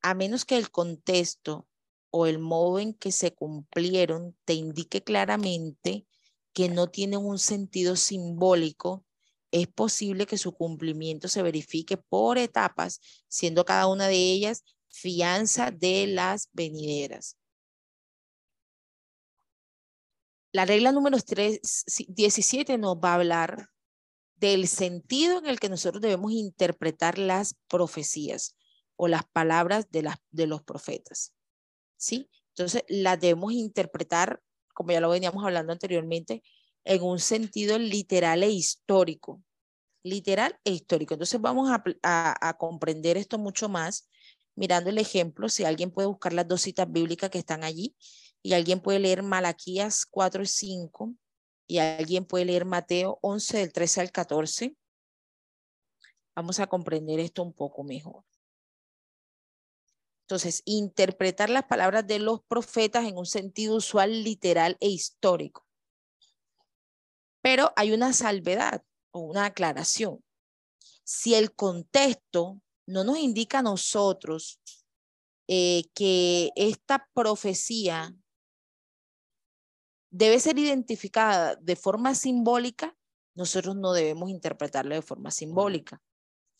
a 0.02 0.14
menos 0.14 0.44
que 0.44 0.56
el 0.56 0.70
contexto 0.70 1.66
o 2.10 2.26
el 2.26 2.38
modo 2.38 2.78
en 2.78 2.94
que 2.94 3.10
se 3.10 3.34
cumplieron 3.34 4.36
te 4.44 4.52
indique 4.52 5.02
claramente 5.02 6.06
que 6.52 6.68
no 6.68 6.88
tienen 6.88 7.20
un 7.20 7.38
sentido 7.38 7.96
simbólico, 7.96 9.04
es 9.50 9.66
posible 9.66 10.26
que 10.26 10.38
su 10.38 10.52
cumplimiento 10.52 11.26
se 11.26 11.42
verifique 11.42 11.96
por 11.96 12.38
etapas, 12.38 13.00
siendo 13.28 13.64
cada 13.64 13.86
una 13.88 14.06
de 14.06 14.16
ellas 14.16 14.62
fianza 14.88 15.72
de 15.72 16.06
las 16.06 16.48
venideras. 16.52 17.36
La 20.54 20.64
regla 20.64 20.92
número 20.92 21.18
3, 21.18 21.60
17 22.10 22.78
nos 22.78 22.94
va 22.98 23.10
a 23.10 23.14
hablar 23.14 23.70
del 24.36 24.68
sentido 24.68 25.38
en 25.38 25.46
el 25.46 25.58
que 25.58 25.68
nosotros 25.68 26.00
debemos 26.00 26.30
interpretar 26.30 27.18
las 27.18 27.56
profecías 27.66 28.56
o 28.94 29.08
las 29.08 29.24
palabras 29.24 29.90
de, 29.90 30.02
las, 30.02 30.18
de 30.30 30.46
los 30.46 30.62
profetas. 30.62 31.34
¿Sí? 31.96 32.30
Entonces, 32.50 32.84
las 32.86 33.18
debemos 33.18 33.52
interpretar, 33.52 34.40
como 34.74 34.92
ya 34.92 35.00
lo 35.00 35.10
veníamos 35.10 35.44
hablando 35.44 35.72
anteriormente, 35.72 36.44
en 36.84 37.02
un 37.02 37.18
sentido 37.18 37.76
literal 37.76 38.44
e 38.44 38.50
histórico. 38.50 39.42
Literal 40.04 40.56
e 40.62 40.70
histórico. 40.70 41.14
Entonces, 41.14 41.40
vamos 41.40 41.68
a, 41.68 41.82
a, 42.48 42.56
comprender 42.58 43.16
esto 43.16 43.38
mucho 43.38 43.68
más 43.68 44.08
mirando 44.54 44.90
el 44.90 44.98
ejemplo. 44.98 45.48
Si 45.48 45.64
alguien 45.64 45.90
puede 45.90 46.06
buscar 46.06 46.32
las 46.32 46.46
dos 46.46 46.62
citas 46.62 46.86
bíblicas 46.88 47.28
que 47.28 47.38
están 47.38 47.64
allí 47.64 47.96
y 48.44 48.52
alguien 48.52 48.80
puede 48.80 48.98
leer 48.98 49.22
Malaquías 49.22 50.04
4 50.04 50.42
y 50.42 50.46
5 50.46 51.14
y 51.66 51.78
alguien 51.78 52.26
puede 52.26 52.44
leer 52.44 52.66
Mateo 52.66 53.18
11 53.22 53.56
del 53.58 53.72
13 53.72 54.02
al 54.02 54.12
14, 54.12 54.76
vamos 56.36 56.60
a 56.60 56.66
comprender 56.66 57.20
esto 57.20 57.42
un 57.42 57.54
poco 57.54 57.82
mejor. 57.84 58.22
Entonces, 60.24 60.62
interpretar 60.66 61.48
las 61.48 61.64
palabras 61.64 62.06
de 62.06 62.18
los 62.18 62.42
profetas 62.44 63.06
en 63.06 63.16
un 63.16 63.24
sentido 63.24 63.76
usual, 63.76 64.22
literal 64.24 64.76
e 64.80 64.88
histórico. 64.88 65.66
Pero 67.40 67.72
hay 67.76 67.92
una 67.92 68.12
salvedad 68.12 68.84
o 69.10 69.20
una 69.20 69.46
aclaración. 69.46 70.22
Si 71.02 71.34
el 71.34 71.54
contexto 71.54 72.60
no 72.86 73.04
nos 73.04 73.18
indica 73.18 73.60
a 73.60 73.62
nosotros 73.62 74.60
eh, 75.46 75.84
que 75.94 76.50
esta 76.56 77.08
profecía 77.14 78.14
debe 80.14 80.38
ser 80.38 80.56
identificada 80.58 81.56
de 81.56 81.74
forma 81.74 82.14
simbólica, 82.14 82.94
nosotros 83.34 83.74
no 83.74 83.92
debemos 83.92 84.30
interpretarla 84.30 84.94
de 84.94 85.02
forma 85.02 85.32
simbólica, 85.32 86.00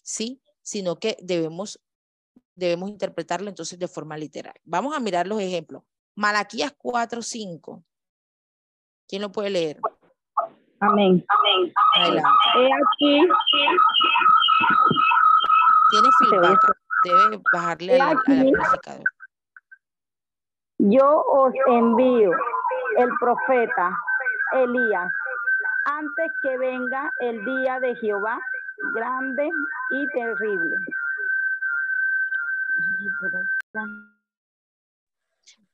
¿sí? 0.02 0.42
Sino 0.60 0.96
que 0.96 1.16
debemos 1.22 1.80
debemos 2.56 2.88
interpretarlo 2.90 3.48
entonces 3.48 3.78
de 3.78 3.86
forma 3.86 4.16
literal. 4.16 4.54
Vamos 4.64 4.96
a 4.96 5.00
mirar 5.00 5.28
los 5.28 5.40
ejemplos. 5.40 5.84
Malaquías 6.16 6.74
4, 6.76 7.22
5. 7.22 7.84
¿Quién 9.08 9.22
lo 9.22 9.30
puede 9.30 9.50
leer? 9.50 9.80
Amén. 10.80 11.24
Amén. 11.28 11.72
Adelante. 11.96 12.28
He 12.56 12.66
aquí, 12.66 13.28
Tiene 15.90 16.08
feedback. 16.18 16.58
Debe 17.04 17.42
bajarle 17.52 18.00
al, 18.00 18.16
amplificador. 18.16 19.04
yo 20.78 21.22
os 21.26 21.52
envío 21.66 22.30
el 22.96 23.08
profeta 23.18 23.96
Elías 24.52 25.12
antes 25.84 26.32
que 26.42 26.56
venga 26.58 27.12
el 27.20 27.44
día 27.44 27.80
de 27.80 27.94
Jehová 27.96 28.40
grande 28.94 29.48
y 29.92 30.06
terrible. 30.08 30.76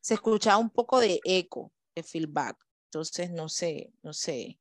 Se 0.00 0.14
escuchaba 0.14 0.58
un 0.58 0.70
poco 0.70 1.00
de 1.00 1.20
eco, 1.24 1.70
de 1.94 2.02
feedback. 2.02 2.56
Entonces 2.86 3.30
no 3.30 3.48
sé, 3.48 3.92
no 4.02 4.12
sé, 4.12 4.58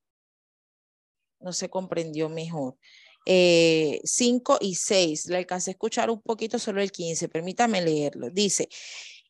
no 1.39 1.51
se 1.51 1.69
comprendió 1.69 2.29
mejor. 2.29 2.77
Eh, 3.25 3.99
5 4.03 4.59
y 4.61 4.75
6, 4.75 5.27
le 5.27 5.37
alcancé 5.37 5.71
a 5.71 5.73
escuchar 5.73 6.09
un 6.09 6.21
poquito 6.21 6.57
solo 6.57 6.81
el 6.81 6.91
15, 6.91 7.27
permítame 7.29 7.81
leerlo. 7.81 8.29
Dice, 8.29 8.69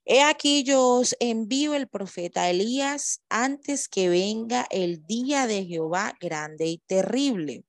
he 0.09 0.23
aquí 0.23 0.63
yo 0.63 0.95
os 0.95 1.15
envío 1.19 1.75
el 1.75 1.87
profeta 1.87 2.49
Elías 2.49 3.21
antes 3.29 3.87
que 3.87 4.09
venga 4.09 4.65
el 4.71 5.05
día 5.05 5.45
de 5.45 5.65
Jehová 5.65 6.17
grande 6.19 6.65
y 6.65 6.79
terrible. 6.79 7.63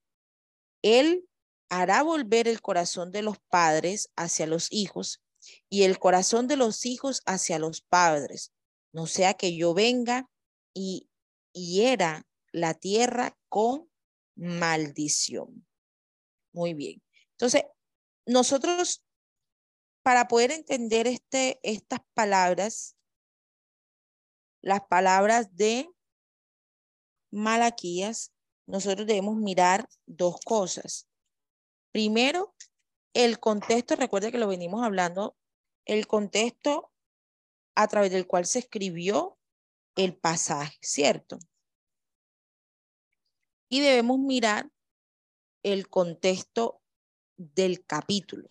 Él 0.81 1.29
hará 1.69 2.03
volver 2.03 2.49
el 2.49 2.63
corazón 2.63 3.13
de 3.13 3.21
los 3.21 3.39
padres 3.51 4.11
hacia 4.17 4.47
los 4.47 4.73
hijos 4.73 5.23
y 5.69 5.83
el 5.83 5.99
corazón 5.99 6.49
de 6.49 6.57
los 6.57 6.87
hijos 6.87 7.21
hacia 7.27 7.59
los 7.59 7.83
padres, 7.83 8.53
no 8.93 9.07
sea 9.07 9.35
que 9.35 9.55
yo 9.55 9.75
venga 9.75 10.31
y 10.75 11.11
hiera 11.53 12.27
la 12.53 12.73
tierra 12.73 13.37
con 13.51 13.91
maldición. 14.35 15.67
Muy 16.53 16.73
bien. 16.73 17.03
Entonces, 17.33 17.65
nosotros, 18.25 19.03
para 20.03 20.29
poder 20.29 20.51
entender 20.51 21.07
este, 21.07 21.61
estas 21.63 22.01
palabras, 22.15 22.97
las 24.63 24.81
palabras 24.83 25.55
de 25.57 25.91
Malaquías, 27.31 28.33
nosotros 28.67 29.07
debemos 29.07 29.37
mirar 29.37 29.89
dos 30.07 30.41
cosas. 30.45 31.09
Primero, 31.93 32.55
el 33.15 33.41
contexto, 33.41 33.97
recuerde 33.97 34.31
que 34.31 34.39
lo 34.39 34.49
venimos 34.49 34.85
hablando, 34.85 35.37
el 35.85 36.07
contexto 36.07 36.93
a 37.75 37.89
través 37.89 38.13
del 38.13 38.27
cual 38.27 38.47
se 38.47 38.61
escribió 38.61 39.39
el 39.97 40.17
pasaje, 40.17 40.79
¿cierto? 40.83 41.39
Y 43.69 43.81
debemos 43.81 44.19
mirar 44.19 44.71
el 45.63 45.89
contexto 45.89 46.81
del 47.37 47.85
capítulo. 47.85 48.51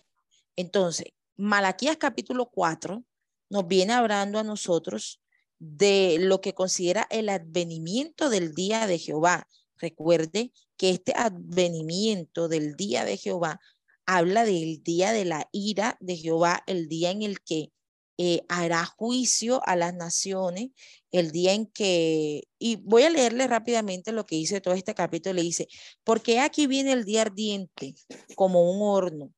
Entonces, 0.55 1.07
Malaquías 1.41 1.95
capítulo 1.95 2.49
4 2.52 3.02
nos 3.49 3.65
viene 3.65 3.93
hablando 3.93 4.39
a 4.39 4.43
nosotros 4.43 5.21
de 5.58 6.17
lo 6.19 6.41
que 6.41 6.54
considera 6.54 7.08
el 7.10 7.30
advenimiento 7.30 8.30
del 8.30 8.54
día 8.54 8.88
de 8.88 8.99
Jehová. 8.99 9.47
Recuerde 9.78 10.52
que 10.75 10.89
este 10.89 11.13
advenimiento 11.15 12.49
del 12.49 12.75
día 12.75 13.06
de 13.06 13.15
Jehová 13.15 13.62
habla 14.06 14.43
del 14.43 14.84
día 14.84 15.13
de 15.13 15.23
la 15.23 15.47
ira 15.54 15.95
de 16.02 16.17
Jehová, 16.17 16.62
el 16.67 16.89
día 16.89 17.12
en 17.12 17.21
el 17.21 17.39
que 17.39 17.71
eh, 18.17 18.41
hará 18.49 18.84
juicio 18.84 19.62
a 19.65 19.78
las 19.78 19.93
naciones, 19.93 20.71
el 21.10 21.32
día 21.32 21.54
en 21.54 21.67
que, 21.67 22.49
y 22.60 22.75
voy 22.75 23.04
a 23.04 23.10
leerle 23.10 23.47
rápidamente 23.47 24.12
lo 24.12 24.25
que 24.25 24.36
dice 24.36 24.60
todo 24.60 24.73
este 24.73 24.93
capítulo, 24.93 25.36
le 25.36 25.43
dice, 25.43 25.69
porque 26.04 26.41
aquí 26.41 26.67
viene 26.67 26.91
el 26.91 27.06
día 27.06 27.21
ardiente 27.21 27.95
como 28.36 28.69
un 28.69 28.82
horno, 28.82 29.34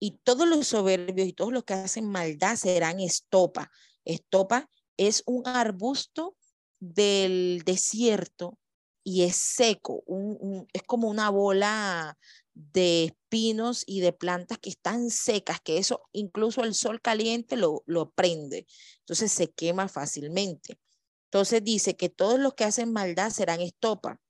y 0.00 0.18
todos 0.24 0.48
los 0.48 0.66
soberbios 0.66 1.28
y 1.28 1.32
todos 1.32 1.52
los 1.52 1.64
que 1.64 1.74
hacen 1.74 2.06
maldad 2.06 2.56
serán 2.56 2.98
estopa. 3.00 3.70
Estopa 4.04 4.68
es 4.96 5.22
un 5.26 5.46
arbusto 5.46 6.36
del 6.80 7.62
desierto 7.64 8.58
y 9.04 9.22
es 9.22 9.36
seco, 9.36 10.02
un, 10.06 10.66
es 10.72 10.82
como 10.82 11.08
una 11.08 11.30
bola 11.30 12.18
de 12.54 13.04
espinos 13.04 13.84
y 13.86 14.00
de 14.00 14.12
plantas 14.12 14.58
que 14.58 14.70
están 14.70 15.10
secas, 15.10 15.60
que 15.60 15.78
eso 15.78 16.02
incluso 16.12 16.64
el 16.64 16.74
sol 16.74 17.00
caliente 17.00 17.56
lo, 17.56 17.82
lo 17.86 18.10
prende, 18.10 18.66
entonces 19.00 19.32
se 19.32 19.52
quema 19.52 19.88
fácilmente. 19.88 20.78
Entonces 21.26 21.62
dice 21.62 21.96
que 21.96 22.08
todos 22.08 22.40
los 22.40 22.54
que 22.54 22.64
hacen 22.64 22.92
maldad 22.92 23.30
serán 23.30 23.60
estopa. 23.60 24.20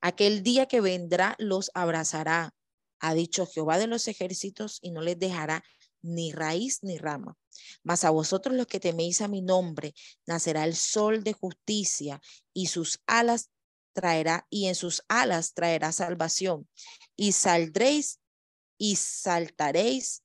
Aquel 0.00 0.42
día 0.42 0.66
que 0.66 0.80
vendrá 0.80 1.36
los 1.38 1.70
abrazará, 1.74 2.54
ha 3.00 3.14
dicho 3.14 3.46
Jehová 3.46 3.78
de 3.78 3.86
los 3.86 4.08
ejércitos, 4.08 4.78
y 4.82 4.90
no 4.90 5.00
les 5.00 5.18
dejará 5.18 5.64
ni 6.02 6.32
raíz 6.32 6.82
ni 6.82 6.98
rama. 6.98 7.36
Mas 7.82 8.04
a 8.04 8.10
vosotros 8.10 8.54
los 8.54 8.66
que 8.66 8.80
teméis 8.80 9.20
a 9.20 9.28
mi 9.28 9.42
nombre, 9.42 9.94
nacerá 10.26 10.64
el 10.64 10.76
sol 10.76 11.22
de 11.24 11.32
justicia, 11.32 12.20
y 12.52 12.66
sus 12.66 13.00
alas 13.06 13.50
traerá, 13.92 14.46
y 14.50 14.66
en 14.66 14.74
sus 14.74 15.02
alas 15.08 15.54
traerá 15.54 15.92
salvación, 15.92 16.68
y 17.16 17.32
saldréis 17.32 18.20
y 18.78 18.96
saltaréis 18.96 20.22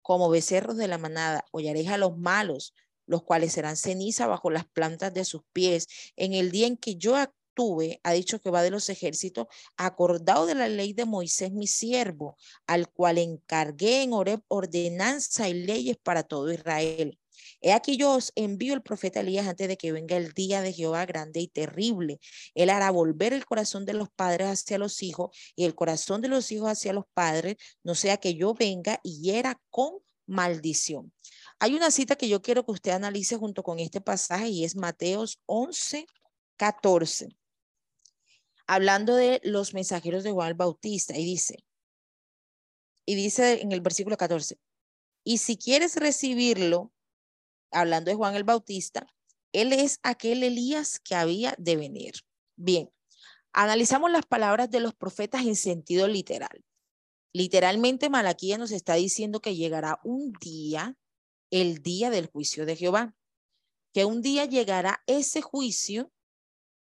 como 0.00 0.30
becerros 0.30 0.78
de 0.78 0.88
la 0.88 0.96
manada, 0.96 1.44
hollaréis 1.52 1.90
a 1.90 1.98
los 1.98 2.16
malos, 2.16 2.74
los 3.04 3.22
cuales 3.22 3.52
serán 3.52 3.76
ceniza 3.76 4.26
bajo 4.26 4.50
las 4.50 4.66
plantas 4.66 5.12
de 5.12 5.24
sus 5.24 5.42
pies. 5.52 5.86
En 6.16 6.32
el 6.32 6.50
día 6.50 6.66
en 6.66 6.76
que 6.76 6.96
yo 6.96 7.16
actúe, 7.58 7.98
ha 8.02 8.12
dicho 8.12 8.38
Jehová 8.38 8.62
de 8.62 8.70
los 8.70 8.88
ejércitos, 8.88 9.46
acordado 9.76 10.46
de 10.46 10.54
la 10.54 10.68
ley 10.68 10.92
de 10.92 11.04
Moisés, 11.04 11.52
mi 11.52 11.66
siervo, 11.66 12.36
al 12.66 12.88
cual 12.88 13.18
encargué 13.18 14.02
en 14.02 14.12
Oreb 14.12 14.40
ordenanza 14.48 15.48
y 15.48 15.54
leyes 15.54 15.96
para 16.02 16.22
todo 16.22 16.52
Israel. 16.52 17.18
He 17.60 17.72
aquí 17.72 17.96
yo 17.96 18.14
os 18.14 18.32
envío 18.36 18.74
el 18.74 18.82
profeta 18.82 19.20
Elías 19.20 19.46
antes 19.46 19.66
de 19.66 19.76
que 19.76 19.90
venga 19.90 20.16
el 20.16 20.32
día 20.32 20.62
de 20.62 20.72
Jehová 20.72 21.06
grande 21.06 21.40
y 21.40 21.48
terrible. 21.48 22.20
Él 22.54 22.70
hará 22.70 22.90
volver 22.90 23.32
el 23.32 23.46
corazón 23.46 23.84
de 23.84 23.94
los 23.94 24.08
padres 24.10 24.48
hacia 24.48 24.78
los 24.78 25.02
hijos 25.02 25.36
y 25.56 25.64
el 25.64 25.74
corazón 25.74 26.20
de 26.20 26.28
los 26.28 26.52
hijos 26.52 26.68
hacia 26.68 26.92
los 26.92 27.04
padres, 27.14 27.56
no 27.82 27.94
sea 27.94 28.18
que 28.18 28.34
yo 28.34 28.54
venga 28.54 29.00
y 29.02 29.20
hiera 29.20 29.60
con 29.70 29.94
maldición. 30.26 31.12
Hay 31.58 31.74
una 31.74 31.90
cita 31.90 32.14
que 32.14 32.28
yo 32.28 32.42
quiero 32.42 32.64
que 32.64 32.72
usted 32.72 32.92
analice 32.92 33.36
junto 33.36 33.64
con 33.64 33.80
este 33.80 34.00
pasaje 34.00 34.48
y 34.48 34.64
es 34.64 34.76
Mateos 34.76 35.40
11, 35.46 36.06
14. 36.56 37.28
Hablando 38.68 39.16
de 39.16 39.40
los 39.42 39.74
mensajeros 39.74 40.22
de 40.22 40.30
Juan 40.30 40.48
el 40.48 40.54
Bautista 40.54 41.16
y 41.16 41.24
dice, 41.24 41.64
y 43.06 43.14
dice 43.14 43.62
en 43.62 43.72
el 43.72 43.80
versículo 43.80 44.16
14, 44.16 44.58
y 45.24 45.38
si 45.38 45.56
quieres 45.56 45.96
recibirlo, 45.96 46.92
hablando 47.72 48.10
de 48.10 48.16
Juan 48.16 48.36
el 48.36 48.44
Bautista, 48.44 49.06
él 49.52 49.72
es 49.72 49.98
aquel 50.02 50.42
Elías 50.42 51.00
que 51.00 51.14
había 51.14 51.54
de 51.58 51.76
venir. 51.76 52.12
Bien, 52.56 52.90
analizamos 53.52 54.10
las 54.10 54.26
palabras 54.26 54.70
de 54.70 54.80
los 54.80 54.94
profetas 54.94 55.46
en 55.46 55.56
sentido 55.56 56.06
literal. 56.06 56.64
Literalmente 57.32 58.10
Malaquía 58.10 58.58
nos 58.58 58.70
está 58.70 58.94
diciendo 58.94 59.40
que 59.40 59.56
llegará 59.56 59.98
un 60.04 60.32
día, 60.40 60.94
el 61.50 61.82
día 61.82 62.10
del 62.10 62.26
juicio 62.26 62.66
de 62.66 62.76
Jehová, 62.76 63.14
que 63.94 64.04
un 64.04 64.20
día 64.20 64.44
llegará 64.44 65.02
ese 65.06 65.40
juicio 65.40 66.12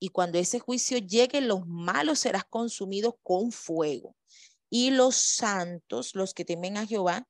y 0.04 0.08
cuando 0.10 0.38
ese 0.38 0.58
juicio 0.58 0.98
llegue, 0.98 1.40
los 1.40 1.66
malos 1.66 2.18
serán 2.18 2.42
consumidos 2.50 3.14
con 3.22 3.52
fuego 3.52 4.14
y 4.68 4.90
los 4.90 5.16
santos, 5.16 6.14
los 6.14 6.34
que 6.34 6.44
temen 6.44 6.76
a 6.76 6.86
Jehová, 6.86 7.26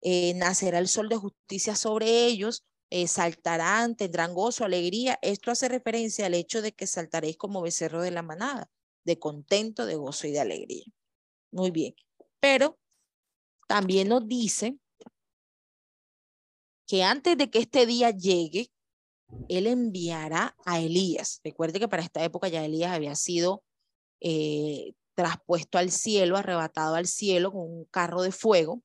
eh, 0.00 0.34
nacerá 0.34 0.80
el 0.80 0.88
sol 0.88 1.08
de 1.08 1.16
justicia 1.16 1.76
sobre 1.76 2.26
ellos, 2.26 2.64
saltarán, 3.06 3.94
tendrán 3.94 4.34
gozo, 4.34 4.64
alegría. 4.64 5.18
Esto 5.22 5.50
hace 5.50 5.68
referencia 5.68 6.26
al 6.26 6.34
hecho 6.34 6.60
de 6.60 6.72
que 6.72 6.86
saltaréis 6.86 7.36
como 7.36 7.62
becerro 7.62 8.02
de 8.02 8.10
la 8.10 8.22
manada, 8.22 8.68
de 9.04 9.18
contento, 9.18 9.86
de 9.86 9.94
gozo 9.94 10.26
y 10.26 10.32
de 10.32 10.40
alegría. 10.40 10.84
Muy 11.52 11.70
bien. 11.70 11.94
Pero 12.40 12.78
también 13.68 14.08
nos 14.08 14.26
dice 14.26 14.76
que 16.86 17.04
antes 17.04 17.38
de 17.38 17.48
que 17.48 17.60
este 17.60 17.86
día 17.86 18.10
llegue, 18.10 18.70
él 19.48 19.66
enviará 19.66 20.56
a 20.64 20.80
Elías. 20.80 21.40
Recuerde 21.44 21.78
que 21.78 21.88
para 21.88 22.02
esta 22.02 22.22
época 22.24 22.48
ya 22.48 22.64
Elías 22.64 22.92
había 22.92 23.14
sido 23.14 23.62
eh, 24.20 24.94
traspuesto 25.14 25.78
al 25.78 25.90
cielo, 25.90 26.36
arrebatado 26.36 26.94
al 26.94 27.06
cielo 27.06 27.52
con 27.52 27.62
un 27.62 27.84
carro 27.86 28.22
de 28.22 28.32
fuego. 28.32 28.82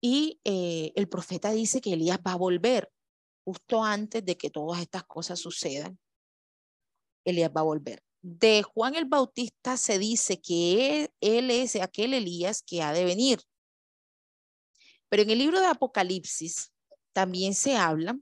Y 0.00 0.40
eh, 0.44 0.92
el 0.96 1.08
profeta 1.08 1.52
dice 1.52 1.80
que 1.80 1.92
Elías 1.92 2.18
va 2.26 2.32
a 2.32 2.36
volver 2.36 2.90
justo 3.44 3.82
antes 3.82 4.24
de 4.24 4.36
que 4.36 4.50
todas 4.50 4.80
estas 4.80 5.04
cosas 5.04 5.38
sucedan. 5.38 5.98
Elías 7.24 7.50
va 7.54 7.60
a 7.60 7.64
volver. 7.64 8.02
De 8.20 8.62
Juan 8.62 8.94
el 8.94 9.04
Bautista 9.04 9.76
se 9.76 9.98
dice 9.98 10.40
que 10.40 11.02
él, 11.02 11.10
él 11.20 11.50
es 11.50 11.76
aquel 11.76 12.14
Elías 12.14 12.62
que 12.62 12.82
ha 12.82 12.92
de 12.92 13.04
venir. 13.04 13.40
Pero 15.08 15.22
en 15.22 15.30
el 15.30 15.38
libro 15.38 15.60
de 15.60 15.66
Apocalipsis 15.66 16.72
también 17.12 17.54
se 17.54 17.76
habla 17.76 18.18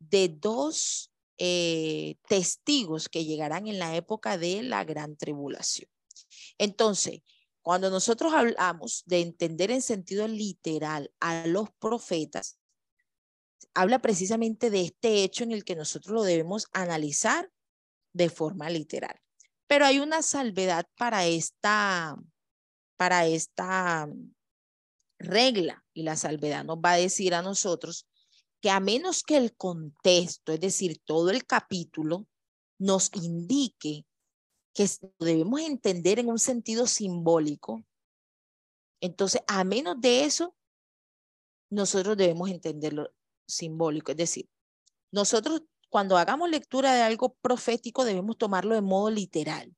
de 0.00 0.28
dos 0.28 1.12
eh, 1.38 2.16
testigos 2.28 3.08
que 3.08 3.24
llegarán 3.24 3.68
en 3.68 3.78
la 3.78 3.94
época 3.94 4.36
de 4.36 4.62
la 4.62 4.84
gran 4.84 5.16
tribulación. 5.16 5.88
Entonces, 6.58 7.22
cuando 7.62 7.90
nosotros 7.90 8.32
hablamos 8.34 9.04
de 9.06 9.20
entender 9.20 9.70
en 9.70 9.82
sentido 9.82 10.26
literal 10.26 11.12
a 11.20 11.46
los 11.46 11.70
profetas, 11.78 12.58
habla 13.74 14.00
precisamente 14.00 14.70
de 14.70 14.82
este 14.82 15.22
hecho 15.22 15.44
en 15.44 15.52
el 15.52 15.64
que 15.64 15.76
nosotros 15.76 16.14
lo 16.14 16.22
debemos 16.22 16.66
analizar 16.72 17.50
de 18.12 18.28
forma 18.28 18.68
literal. 18.70 19.20
Pero 19.66 19.86
hay 19.86 20.00
una 20.00 20.22
salvedad 20.22 20.86
para 20.96 21.26
esta, 21.26 22.16
para 22.96 23.26
esta 23.26 24.08
regla 25.18 25.84
y 25.92 26.02
la 26.02 26.16
salvedad 26.16 26.64
nos 26.64 26.78
va 26.78 26.92
a 26.92 26.96
decir 26.96 27.34
a 27.34 27.42
nosotros 27.42 28.06
que 28.60 28.70
a 28.70 28.80
menos 28.80 29.22
que 29.22 29.36
el 29.36 29.56
contexto, 29.56 30.52
es 30.52 30.60
decir, 30.60 31.00
todo 31.04 31.30
el 31.30 31.46
capítulo, 31.46 32.26
nos 32.78 33.10
indique 33.14 34.06
que 34.74 34.88
debemos 35.18 35.60
entender 35.60 36.18
en 36.18 36.28
un 36.28 36.38
sentido 36.38 36.86
simbólico, 36.86 37.84
entonces, 39.00 39.42
a 39.46 39.64
menos 39.64 40.00
de 40.00 40.24
eso, 40.24 40.54
nosotros 41.70 42.16
debemos 42.16 42.50
entenderlo 42.50 43.10
simbólico. 43.46 44.12
Es 44.12 44.18
decir, 44.18 44.48
nosotros 45.10 45.62
cuando 45.88 46.16
hagamos 46.16 46.48
lectura 46.50 46.94
de 46.94 47.02
algo 47.02 47.34
profético 47.42 48.04
debemos 48.04 48.38
tomarlo 48.38 48.74
de 48.74 48.80
modo 48.80 49.10
literal. 49.10 49.74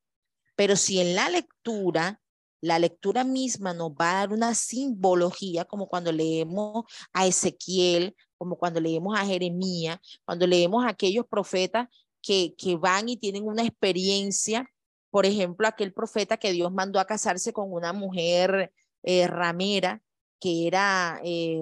Pero 0.56 0.76
si 0.76 1.00
en 1.00 1.14
la 1.14 1.28
lectura, 1.30 2.21
la 2.62 2.78
lectura 2.78 3.24
misma 3.24 3.74
nos 3.74 3.90
va 3.90 4.12
a 4.12 4.14
dar 4.20 4.32
una 4.32 4.54
simbología, 4.54 5.66
como 5.66 5.88
cuando 5.88 6.12
leemos 6.12 6.84
a 7.12 7.26
Ezequiel, 7.26 8.16
como 8.38 8.56
cuando 8.56 8.80
leemos 8.80 9.18
a 9.18 9.26
Jeremías, 9.26 9.98
cuando 10.24 10.46
leemos 10.46 10.84
a 10.84 10.90
aquellos 10.90 11.26
profetas 11.26 11.88
que, 12.22 12.54
que 12.56 12.76
van 12.76 13.08
y 13.08 13.16
tienen 13.18 13.46
una 13.46 13.62
experiencia. 13.62 14.70
Por 15.10 15.26
ejemplo, 15.26 15.68
aquel 15.68 15.92
profeta 15.92 16.38
que 16.38 16.52
Dios 16.52 16.72
mandó 16.72 17.00
a 17.00 17.04
casarse 17.04 17.52
con 17.52 17.72
una 17.72 17.92
mujer 17.92 18.72
eh, 19.02 19.26
ramera 19.26 20.00
que 20.40 20.66
era 20.66 21.20
eh, 21.24 21.60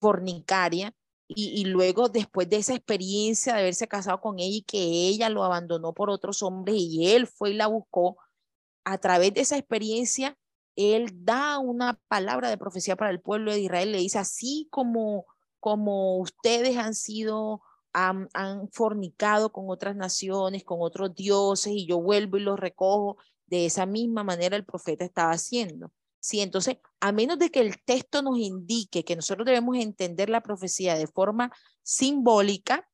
fornicaria 0.00 0.94
y, 1.28 1.64
luego 1.64 2.08
después 2.08 2.48
de 2.48 2.56
esa 2.56 2.74
experiencia 2.74 3.54
de 3.54 3.60
haberse 3.60 3.88
casado 3.88 4.20
con 4.20 4.38
ella 4.38 4.58
y 4.58 4.62
que 4.62 4.78
ella 4.78 5.28
lo 5.28 5.42
abandonó 5.44 5.92
por 5.92 6.08
otros 6.08 6.42
hombres 6.42 6.76
y 6.78 7.12
él 7.12 7.26
fue 7.26 7.50
y 7.50 7.54
la 7.54 7.66
buscó, 7.66 8.16
a 8.86 8.98
través 8.98 9.34
de 9.34 9.42
esa 9.42 9.58
experiencia, 9.58 10.38
él 10.76 11.08
da 11.24 11.58
una 11.58 12.00
palabra 12.08 12.48
de 12.48 12.56
profecía 12.56 12.96
para 12.96 13.10
el 13.10 13.20
pueblo 13.20 13.52
de 13.52 13.60
Israel, 13.60 13.92
le 13.92 13.98
dice, 13.98 14.18
así 14.18 14.68
como, 14.70 15.26
como 15.60 16.18
ustedes 16.18 16.76
han 16.76 16.94
sido 16.94 17.62
han, 17.96 18.68
fornicado 18.72 19.50
con 19.52 19.70
otras 19.70 19.96
naciones, 19.96 20.64
con 20.64 20.78
otros 20.80 21.14
dioses, 21.14 21.72
y 21.72 21.86
yo 21.86 22.00
vuelvo 22.00 22.36
y 22.36 22.40
los 22.40 22.58
recojo. 22.58 23.16
De 23.46 23.64
esa 23.64 23.86
misma 23.86 24.24
manera 24.24 24.56
el 24.56 24.64
profeta 24.64 25.04
estaba 25.04 25.30
haciendo. 25.30 25.92
Sí, 26.20 26.40
entonces, 26.40 26.78
a 27.00 27.12
menos 27.12 27.38
de 27.38 27.50
que 27.50 27.60
el 27.60 27.82
texto 27.84 28.20
nos 28.20 28.38
indique 28.38 29.04
que 29.04 29.16
nosotros 29.16 29.46
debemos 29.46 29.76
entender 29.76 30.28
la 30.28 30.42
profecía 30.42 30.96
de 30.96 31.06
forma 31.06 31.52
simbólica, 31.82 32.88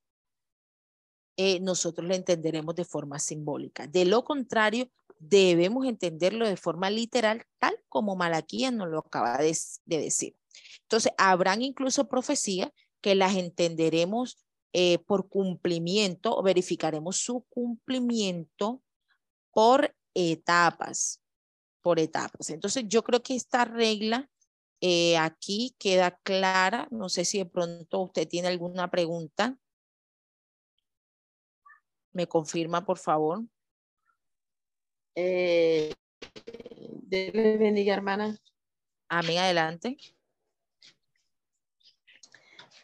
eh, 1.36 1.58
nosotros 1.60 2.06
la 2.06 2.14
entenderemos 2.14 2.74
de 2.74 2.84
forma 2.84 3.18
simbólica. 3.18 3.86
De 3.86 4.04
lo 4.04 4.22
contrario, 4.22 4.88
debemos 5.22 5.86
entenderlo 5.86 6.48
de 6.48 6.56
forma 6.56 6.90
literal, 6.90 7.44
tal 7.58 7.78
como 7.88 8.16
Malaquías 8.16 8.72
nos 8.72 8.88
lo 8.88 8.98
acaba 8.98 9.38
de, 9.38 9.56
de 9.84 9.98
decir. 9.98 10.36
Entonces, 10.82 11.12
habrán 11.16 11.62
incluso 11.62 12.08
profecías 12.08 12.70
que 13.00 13.14
las 13.14 13.36
entenderemos 13.36 14.44
eh, 14.72 14.98
por 14.98 15.28
cumplimiento, 15.28 16.42
verificaremos 16.42 17.18
su 17.18 17.44
cumplimiento 17.48 18.82
por 19.52 19.94
etapas, 20.14 21.22
por 21.82 22.00
etapas. 22.00 22.50
Entonces, 22.50 22.84
yo 22.88 23.04
creo 23.04 23.22
que 23.22 23.36
esta 23.36 23.64
regla 23.64 24.28
eh, 24.80 25.16
aquí 25.18 25.76
queda 25.78 26.18
clara. 26.24 26.88
No 26.90 27.08
sé 27.08 27.24
si 27.24 27.38
de 27.38 27.46
pronto 27.46 28.00
usted 28.00 28.26
tiene 28.26 28.48
alguna 28.48 28.90
pregunta. 28.90 29.56
¿Me 32.12 32.26
confirma, 32.26 32.84
por 32.84 32.98
favor? 32.98 33.44
Eh, 35.14 35.92
bendiga, 37.08 37.94
hermana. 37.94 38.38
Amén, 39.08 39.38
adelante. 39.38 39.96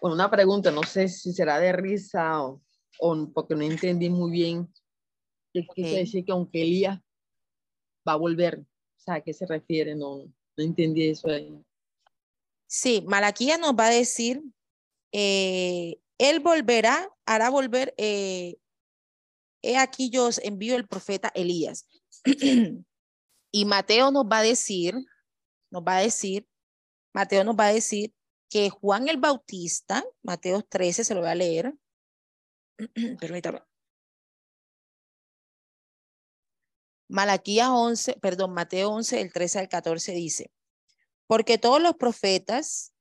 Bueno, 0.01 0.15
una 0.15 0.31
pregunta, 0.31 0.71
no 0.71 0.83
sé 0.83 1.09
si 1.09 1.33
será 1.33 1.59
de 1.59 1.73
risa 1.73 2.45
o, 2.45 2.61
porque 3.35 3.55
no 3.55 3.63
entendí 3.63 4.11
muy 4.11 4.31
bien 4.31 4.73
qué 5.53 5.67
quiere 5.67 5.99
decir 6.01 6.25
que 6.25 6.33
aunque 6.33 6.63
Elías 6.63 7.01
va 8.07 8.13
a 8.13 8.17
volver, 8.17 8.61
o 8.61 9.01
sea, 9.01 9.15
¿a 9.15 9.21
qué 9.21 9.33
se 9.33 9.47
refiere? 9.47 9.97
No, 9.97 10.19
no 10.19 10.65
entendí 10.65 11.09
eso 11.09 11.31
ahí. 11.31 11.59
Sí, 12.67 13.03
Malaquía 13.09 13.57
nos 13.57 13.73
va 13.73 13.87
a 13.87 13.91
decir, 13.91 14.43
eh, 15.13 15.99
él 16.19 16.41
volverá, 16.41 17.11
hará 17.25 17.49
volver, 17.51 17.95
eh, 17.97 18.59
he 19.63 19.79
aquí 19.79 20.11
yo 20.11 20.27
os 20.27 20.39
envío 20.39 20.77
el 20.77 20.87
profeta 20.87 21.33
Elías. 21.35 21.87
y 23.53 23.65
Mateo 23.65 24.11
nos 24.11 24.25
va 24.25 24.39
a 24.39 24.43
decir, 24.43 24.95
nos 25.71 25.83
va 25.83 25.99
a 25.99 26.01
decir, 26.01 26.47
Mateo 27.15 27.45
nos 27.45 27.57
va 27.57 27.67
a 27.67 27.73
decir 27.73 28.13
que 28.51 28.71
Juan 28.71 29.09
el 29.09 29.19
Bautista, 29.19 30.05
Mateo 30.23 30.63
13, 30.63 31.05
se 31.05 31.15
lo 31.15 31.21
voy 31.21 31.31
a 31.31 31.35
leer. 31.35 31.75
Permítame. 33.21 33.61
Malaquías 37.09 37.69
11, 37.71 38.19
perdón, 38.21 38.53
Mateo 38.53 38.91
11, 38.91 39.21
el 39.21 39.33
13 39.33 39.61
al 39.61 39.69
14 39.69 40.13
dice, 40.13 40.53
porque 41.27 41.57
todos 41.57 41.81
los 41.81 41.95
profetas 41.95 42.93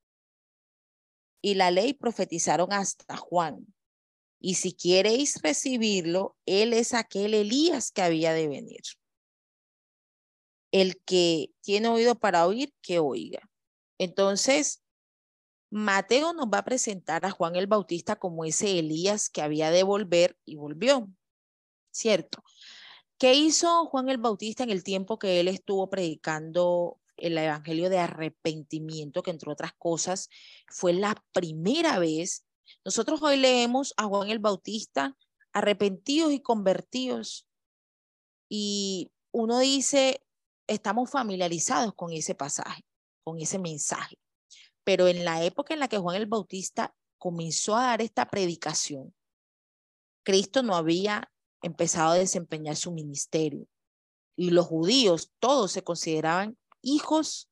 y 1.41 1.55
la 1.55 1.71
ley 1.71 1.93
profetizaron 1.93 2.71
hasta 2.71 3.17
Juan. 3.17 3.73
Y 4.39 4.55
si 4.55 4.71
queréis 4.71 5.41
recibirlo, 5.41 6.37
él 6.45 6.73
es 6.73 6.93
aquel 6.93 7.33
Elías 7.33 7.91
que 7.91 8.01
había 8.01 8.33
de 8.33 8.47
venir. 8.47 8.81
El 10.71 11.01
que 11.05 11.51
tiene 11.61 11.87
oído 11.87 12.15
para 12.15 12.45
oír, 12.45 12.73
que 12.81 12.99
oiga. 12.99 13.49
Entonces, 13.97 14.83
Mateo 15.69 16.33
nos 16.33 16.47
va 16.47 16.59
a 16.59 16.65
presentar 16.65 17.25
a 17.25 17.31
Juan 17.31 17.55
el 17.55 17.67
Bautista 17.67 18.15
como 18.17 18.45
ese 18.45 18.79
Elías 18.79 19.29
que 19.29 19.41
había 19.41 19.69
de 19.71 19.83
volver 19.83 20.37
y 20.45 20.55
volvió, 20.55 21.09
¿cierto? 21.91 22.43
¿Qué 23.17 23.33
hizo 23.33 23.85
Juan 23.87 24.09
el 24.09 24.17
Bautista 24.17 24.63
en 24.63 24.69
el 24.69 24.83
tiempo 24.83 25.19
que 25.19 25.39
él 25.39 25.47
estuvo 25.47 25.89
predicando 25.89 26.99
el 27.17 27.37
Evangelio 27.37 27.89
de 27.89 27.97
arrepentimiento, 27.97 29.23
que 29.23 29.31
entre 29.31 29.51
otras 29.51 29.73
cosas 29.77 30.29
fue 30.67 30.93
la 30.93 31.21
primera 31.33 31.99
vez? 31.99 32.45
Nosotros 32.85 33.21
hoy 33.21 33.37
leemos 33.37 33.93
a 33.97 34.05
Juan 34.05 34.29
el 34.29 34.39
Bautista 34.39 35.17
arrepentidos 35.51 36.31
y 36.31 36.41
convertidos 36.41 37.47
y 38.47 39.11
uno 39.31 39.59
dice, 39.59 40.21
estamos 40.67 41.09
familiarizados 41.09 41.93
con 41.93 42.11
ese 42.11 42.35
pasaje, 42.35 42.83
con 43.23 43.39
ese 43.39 43.59
mensaje. 43.59 44.17
Pero 44.83 45.07
en 45.07 45.25
la 45.25 45.43
época 45.43 45.73
en 45.73 45.79
la 45.79 45.87
que 45.87 45.97
Juan 45.97 46.15
el 46.15 46.27
Bautista 46.27 46.95
comenzó 47.17 47.75
a 47.75 47.87
dar 47.87 48.01
esta 48.01 48.29
predicación, 48.29 49.13
Cristo 50.23 50.61
no 50.63 50.75
había 50.75 51.31
empezado 51.61 52.11
a 52.11 52.17
desempeñar 52.17 52.75
su 52.75 52.91
ministerio. 52.91 53.67
Y 54.35 54.51
los 54.51 54.67
judíos 54.67 55.31
todos 55.39 55.71
se 55.71 55.83
consideraban 55.83 56.57
hijos 56.81 57.49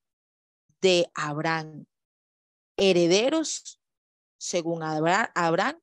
de 0.82 1.10
Abraham, 1.16 1.86
herederos, 2.78 3.80
según 4.38 4.84
Abraham, 4.84 5.80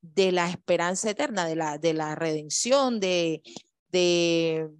de 0.00 0.32
la 0.32 0.50
esperanza 0.50 1.10
eterna, 1.10 1.46
de 1.46 1.56
la, 1.56 1.78
de 1.78 1.94
la 1.94 2.14
redención, 2.14 3.00
de, 3.00 3.42
de, 3.88 4.70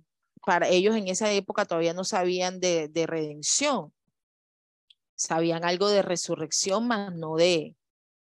para 0.47 0.69
ellos 0.69 0.97
en 0.97 1.09
esa 1.09 1.31
época 1.33 1.67
todavía 1.67 1.93
no 1.93 2.05
sabían 2.05 2.61
de, 2.61 2.89
de 2.89 3.07
redención 3.07 3.93
sabían 5.17 5.65
algo 5.65 5.89
de 5.89 6.03
resurrección, 6.03 6.87
más 6.87 7.15
no 7.15 7.35
de, 7.37 7.75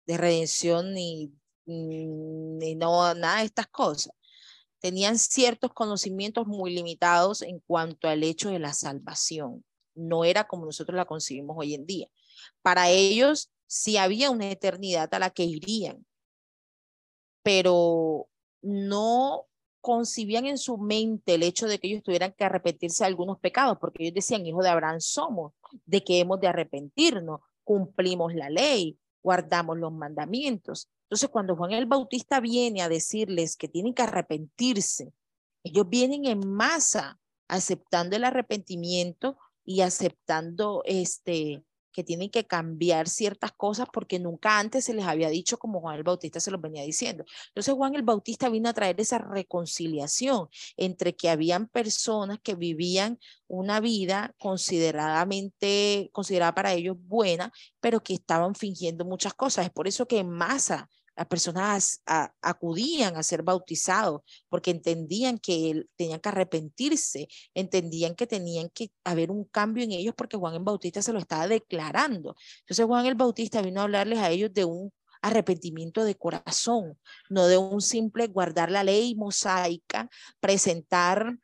de 0.07 0.17
redención 0.17 0.93
ni, 0.93 1.33
ni 1.67 2.75
no, 2.77 3.15
nada 3.15 3.39
de 3.39 3.47
estas 3.47 3.67
cosas. 3.67 4.13
Tenían 4.79 5.19
ciertos 5.19 5.73
conocimientos 5.73 6.47
muy 6.47 6.75
limitados 6.75 7.41
en 7.41 7.59
cuanto 7.61 8.07
al 8.07 8.23
hecho 8.23 8.51
de 8.51 8.59
la 8.59 8.75
salvación. 8.75 9.65
No 9.95 10.25
era 10.25 10.45
como 10.45 10.67
nosotros 10.67 10.95
la 10.95 11.07
concibimos 11.07 11.57
hoy 11.59 11.75
en 11.75 11.87
día. 11.87 12.09
Para 12.61 12.91
ellos 12.91 13.51
sí 13.67 13.97
había 13.97 14.31
una 14.31 14.51
eternidad 14.51 15.13
a 15.15 15.19
la 15.19 15.31
que 15.31 15.45
irían, 15.45 16.05
pero 17.43 18.29
no 18.61 19.47
concibían 19.85 20.47
en 20.47 20.57
su 20.57 20.79
mente 20.79 21.35
el 21.35 21.43
hecho 21.43 21.67
de 21.67 21.79
que 21.79 21.89
ellos 21.89 22.03
tuvieran 22.03 22.33
que 22.33 22.43
arrepentirse 22.43 23.05
de 23.05 23.09
algunos 23.09 23.39
pecados, 23.39 23.77
porque 23.79 24.05
ellos 24.05 24.15
decían, 24.15 24.47
hijo 24.47 24.63
de 24.63 24.71
Abraham 24.71 24.99
somos, 24.99 25.53
de 25.85 26.03
que 26.03 26.21
hemos 26.21 26.41
de 26.41 26.49
arrepentirnos, 26.49 27.43
cumplimos 27.65 28.35
la 28.35 28.49
ley, 28.49 28.99
guardamos 29.23 29.77
los 29.77 29.93
mandamientos. 29.93 30.89
Entonces, 31.03 31.29
cuando 31.29 31.55
Juan 31.55 31.73
el 31.73 31.85
Bautista 31.85 32.41
viene 32.41 32.81
a 32.81 32.89
decirles 32.89 33.57
que 33.57 33.69
tienen 33.69 33.93
que 33.93 34.01
arrepentirse, 34.01 35.13
ellos 35.63 35.87
vienen 35.87 36.25
en 36.25 36.49
masa 36.49 37.21
aceptando 37.47 38.17
el 38.17 38.25
arrepentimiento 38.25 39.37
y 39.67 39.83
aceptando 39.83 40.81
este 40.87 41.63
que 41.95 42.05
tienen 42.05 42.29
que 42.29 42.47
cambiar 42.47 43.09
ciertas 43.09 43.53
cosas 43.53 43.87
porque 43.93 44.19
nunca 44.19 44.59
antes 44.59 44.85
se 44.85 44.93
les 44.93 45.07
había 45.07 45.31
dicho 45.31 45.59
como 45.59 45.81
Juan 45.81 45.97
el 45.97 46.03
Bautista 46.03 46.41
se 46.41 46.51
los 46.51 46.61
venía 46.61 46.83
diciendo. 46.83 47.25
Entonces 47.49 47.73
Juan 47.73 47.95
el 47.95 48.03
Bautista 48.03 48.51
vino 48.51 48.69
a 48.69 48.75
traer 48.75 49.01
esa 49.01 49.19
reconciliación 49.19 50.49
entre 50.77 51.17
que 51.17 51.31
habían 51.31 51.69
personas 51.69 52.39
que 52.43 52.55
vivían 52.55 53.19
una 53.47 53.81
vida 53.81 54.35
consideradamente, 54.39 56.11
considerada 56.13 56.55
para 56.55 56.73
ellos 56.73 56.97
buena, 56.99 57.53
pero 57.81 58.03
que 58.03 58.15
estaban 58.15 58.55
fingiendo 58.55 59.05
muchas 59.05 59.35
cosas. 59.35 59.67
Es 59.67 59.73
por 59.73 59.89
eso 59.89 60.07
que 60.07 60.19
en 60.19 60.31
masa 60.31 60.91
las 61.17 61.27
personas 61.27 62.03
acudían 62.43 63.17
a 63.17 63.23
ser 63.23 63.43
bautizados 63.43 64.23
porque 64.49 64.71
entendían 64.71 65.39
que 65.39 65.85
tenían 65.97 66.21
que 66.21 66.29
arrepentirse, 66.29 67.29
entendían 67.55 68.15
que 68.15 68.27
tenían 68.27 68.69
que 68.71 68.91
haber 69.05 69.31
un 69.31 69.45
cambio 69.45 69.85
en 69.85 69.93
ellos 69.93 70.15
porque 70.17 70.37
Juan 70.37 70.55
el 70.55 70.63
Bautista 70.63 71.03
se 71.03 71.13
lo 71.13 71.19
estaba 71.19 71.47
declarando. 71.47 72.35
Entonces 72.61 72.87
Juan 72.87 73.07
el 73.07 73.15
Bautista 73.15 73.63
vino 73.63 73.81
a 73.81 73.85
hablarles 73.85 74.19
a 74.19 74.31
ellos 74.31 74.53
de 74.53 74.65
un 74.65 74.93
arrepentimiento 75.23 76.05
de 76.05 76.17
corazón, 76.17 76.99
no 77.31 77.47
de 77.47 77.57
un 77.57 77.81
simple 77.81 78.27
guardar 78.27 78.71
la 78.71 78.85
ley 78.85 79.15
mosaica, 79.15 80.11
presentar 80.39 81.39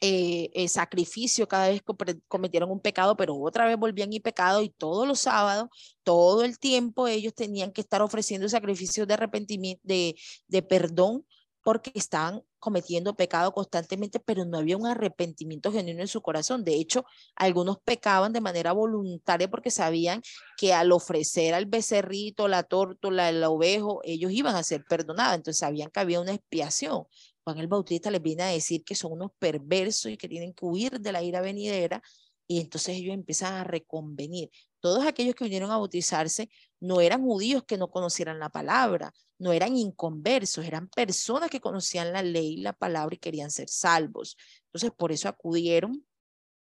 eh, 0.00 0.50
eh, 0.54 0.68
sacrificio 0.68 1.48
cada 1.48 1.68
vez 1.68 1.82
que 1.82 2.20
cometieron 2.28 2.70
un 2.70 2.80
pecado, 2.80 3.16
pero 3.16 3.36
otra 3.36 3.66
vez 3.66 3.76
volvían 3.76 4.12
y 4.12 4.20
pecado 4.20 4.62
y 4.62 4.68
todos 4.70 5.06
los 5.08 5.20
sábados, 5.20 5.68
todo 6.02 6.44
el 6.44 6.58
tiempo 6.58 7.08
ellos 7.08 7.34
tenían 7.34 7.72
que 7.72 7.80
estar 7.80 8.02
ofreciendo 8.02 8.48
sacrificios 8.48 9.06
de 9.06 9.14
arrepentimiento, 9.14 9.80
de, 9.84 10.16
de 10.48 10.62
perdón, 10.62 11.24
porque 11.64 11.90
estaban 11.94 12.42
cometiendo 12.58 13.16
pecado 13.16 13.52
constantemente, 13.52 14.20
pero 14.20 14.44
no 14.44 14.58
había 14.58 14.76
un 14.76 14.86
arrepentimiento 14.86 15.72
genuino 15.72 16.02
en 16.02 16.08
su 16.08 16.22
corazón. 16.22 16.62
De 16.62 16.74
hecho, 16.74 17.04
algunos 17.36 17.78
pecaban 17.78 18.32
de 18.32 18.40
manera 18.40 18.72
voluntaria 18.72 19.50
porque 19.50 19.70
sabían 19.70 20.22
que 20.56 20.72
al 20.74 20.92
ofrecer 20.92 21.54
al 21.54 21.66
becerrito, 21.66 22.48
la 22.48 22.62
tórtola, 22.62 23.30
el 23.30 23.42
ovejo, 23.44 24.00
ellos 24.04 24.30
iban 24.32 24.56
a 24.56 24.62
ser 24.62 24.84
perdonados. 24.84 25.36
Entonces 25.36 25.58
sabían 25.58 25.90
que 25.90 26.00
había 26.00 26.20
una 26.20 26.32
expiación. 26.32 27.04
Juan 27.44 27.58
el 27.58 27.68
Bautista 27.68 28.10
les 28.10 28.22
viene 28.22 28.42
a 28.42 28.46
decir 28.48 28.84
que 28.84 28.94
son 28.94 29.12
unos 29.12 29.30
perversos 29.38 30.10
y 30.10 30.16
que 30.16 30.28
tienen 30.28 30.54
que 30.54 30.64
huir 30.64 31.00
de 31.00 31.12
la 31.12 31.22
ira 31.22 31.40
venidera 31.40 32.02
y 32.46 32.60
entonces 32.60 32.96
ellos 32.96 33.14
empiezan 33.14 33.54
a 33.54 33.64
reconvenir. 33.64 34.50
Todos 34.80 35.06
aquellos 35.06 35.34
que 35.34 35.44
vinieron 35.44 35.70
a 35.70 35.78
bautizarse 35.78 36.50
no 36.80 37.00
eran 37.00 37.22
judíos 37.22 37.64
que 37.64 37.78
no 37.78 37.90
conocieran 37.90 38.38
la 38.38 38.50
palabra, 38.50 39.12
no 39.38 39.52
eran 39.52 39.76
inconversos, 39.76 40.64
eran 40.64 40.88
personas 40.88 41.50
que 41.50 41.60
conocían 41.60 42.12
la 42.12 42.22
ley, 42.22 42.58
la 42.58 42.72
palabra 42.72 43.14
y 43.14 43.18
querían 43.18 43.50
ser 43.50 43.68
salvos. 43.68 44.36
Entonces, 44.66 44.90
por 44.96 45.12
eso 45.12 45.28
acudieron 45.28 46.06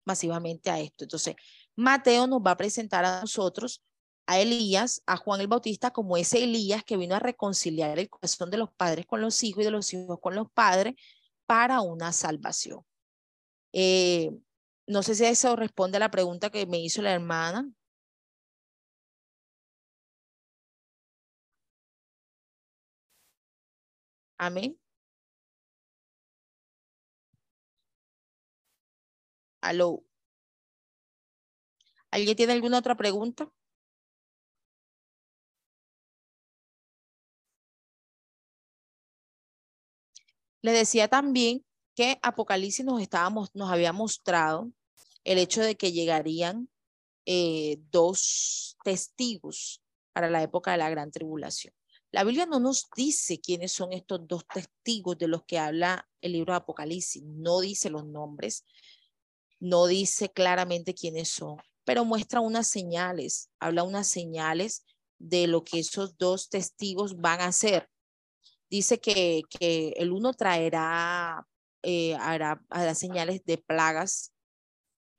masivamente 0.05 0.69
a 0.69 0.79
esto. 0.79 1.03
Entonces, 1.03 1.35
Mateo 1.75 2.27
nos 2.27 2.39
va 2.39 2.51
a 2.51 2.57
presentar 2.57 3.05
a 3.05 3.21
nosotros 3.21 3.83
a 4.27 4.39
Elías, 4.39 5.01
a 5.07 5.17
Juan 5.17 5.41
el 5.41 5.47
Bautista, 5.47 5.91
como 5.91 6.17
ese 6.17 6.43
Elías 6.43 6.83
que 6.83 6.97
vino 6.97 7.15
a 7.15 7.19
reconciliar 7.19 7.97
el 7.99 8.09
corazón 8.09 8.51
de 8.51 8.57
los 8.57 8.71
padres 8.73 9.05
con 9.07 9.21
los 9.21 9.43
hijos 9.43 9.61
y 9.61 9.65
de 9.65 9.71
los 9.71 9.93
hijos 9.93 10.19
con 10.21 10.35
los 10.35 10.51
padres 10.51 10.95
para 11.47 11.81
una 11.81 12.11
salvación. 12.13 12.81
Eh, 13.73 14.31
no 14.87 15.03
sé 15.03 15.15
si 15.15 15.25
eso 15.25 15.55
responde 15.55 15.97
a 15.97 15.99
la 16.01 16.11
pregunta 16.11 16.49
que 16.51 16.65
me 16.67 16.79
hizo 16.79 17.01
la 17.01 17.13
hermana. 17.13 17.69
Amén. 24.39 24.77
Aló. 29.61 30.03
¿Alguien 32.11 32.35
tiene 32.35 32.51
alguna 32.53 32.79
otra 32.79 32.95
pregunta? 32.97 33.49
Le 40.61 40.71
decía 40.71 41.07
también 41.07 41.63
que 41.95 42.19
Apocalipsis 42.21 42.85
nos, 42.85 43.01
estábamos, 43.01 43.49
nos 43.53 43.71
había 43.71 43.93
mostrado 43.93 44.71
el 45.23 45.37
hecho 45.37 45.61
de 45.61 45.75
que 45.75 45.91
llegarían 45.91 46.69
eh, 47.25 47.77
dos 47.91 48.77
testigos 48.83 49.81
para 50.13 50.29
la 50.29 50.41
época 50.41 50.71
de 50.71 50.77
la 50.77 50.89
gran 50.89 51.11
tribulación. 51.11 51.73
La 52.11 52.23
Biblia 52.23 52.45
no 52.45 52.59
nos 52.59 52.87
dice 52.95 53.39
quiénes 53.39 53.73
son 53.73 53.91
estos 53.91 54.27
dos 54.27 54.45
testigos 54.47 55.17
de 55.17 55.27
los 55.27 55.43
que 55.43 55.59
habla 55.59 56.07
el 56.21 56.31
libro 56.31 56.53
de 56.53 56.57
Apocalipsis, 56.57 57.21
no 57.23 57.59
dice 57.59 57.89
los 57.89 58.05
nombres, 58.05 58.63
no 59.59 59.87
dice 59.87 60.29
claramente 60.29 60.93
quiénes 60.93 61.29
son, 61.29 61.57
pero 61.83 62.05
muestra 62.05 62.39
unas 62.39 62.67
señales, 62.67 63.49
habla 63.59 63.83
unas 63.83 64.07
señales 64.07 64.85
de 65.19 65.47
lo 65.47 65.63
que 65.63 65.79
esos 65.79 66.17
dos 66.17 66.49
testigos 66.49 67.17
van 67.17 67.41
a 67.41 67.47
hacer 67.47 67.89
dice 68.69 68.99
que, 68.99 69.43
que 69.49 69.89
el 69.97 70.11
uno 70.11 70.33
traerá, 70.33 71.45
eh, 71.83 72.15
hará, 72.15 72.61
señales 72.95 73.43
de 73.45 73.57
plagas 73.57 74.33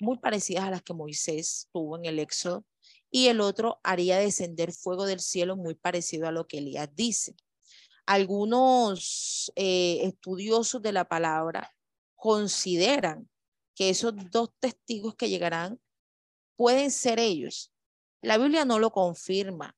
muy 0.01 0.18
parecidas 0.18 0.64
a 0.64 0.70
las 0.70 0.82
que 0.82 0.94
Moisés 0.94 1.68
tuvo 1.72 1.96
en 1.96 2.05
el 2.05 2.18
Éxodo, 2.18 2.64
y 3.11 3.28
el 3.28 3.40
otro 3.40 3.80
haría 3.82 4.18
descender 4.18 4.72
fuego 4.72 5.07
del 5.07 5.20
cielo 5.20 5.57
muy 5.57 5.74
parecido 5.74 6.28
a 6.28 6.32
lo 6.32 6.46
que 6.46 6.59
Elías 6.59 6.88
dice. 6.94 7.34
Algunos 8.07 9.53
eh, 9.57 10.01
estudiosos 10.03 10.82
de 10.82 10.92
la 10.92 11.07
palabra 11.07 11.74
consideran 12.16 13.28
que 13.74 13.90
esos 13.90 14.14
dos 14.30 14.51
testigos 14.61 15.14
que 15.14 15.28
llegarán 15.28 15.80
pueden 16.57 16.90
ser 16.90 17.18
ellos. 17.18 17.72
La 18.20 18.36
Biblia 18.36 18.64
no 18.64 18.78
lo 18.78 18.90
confirma. 18.90 19.76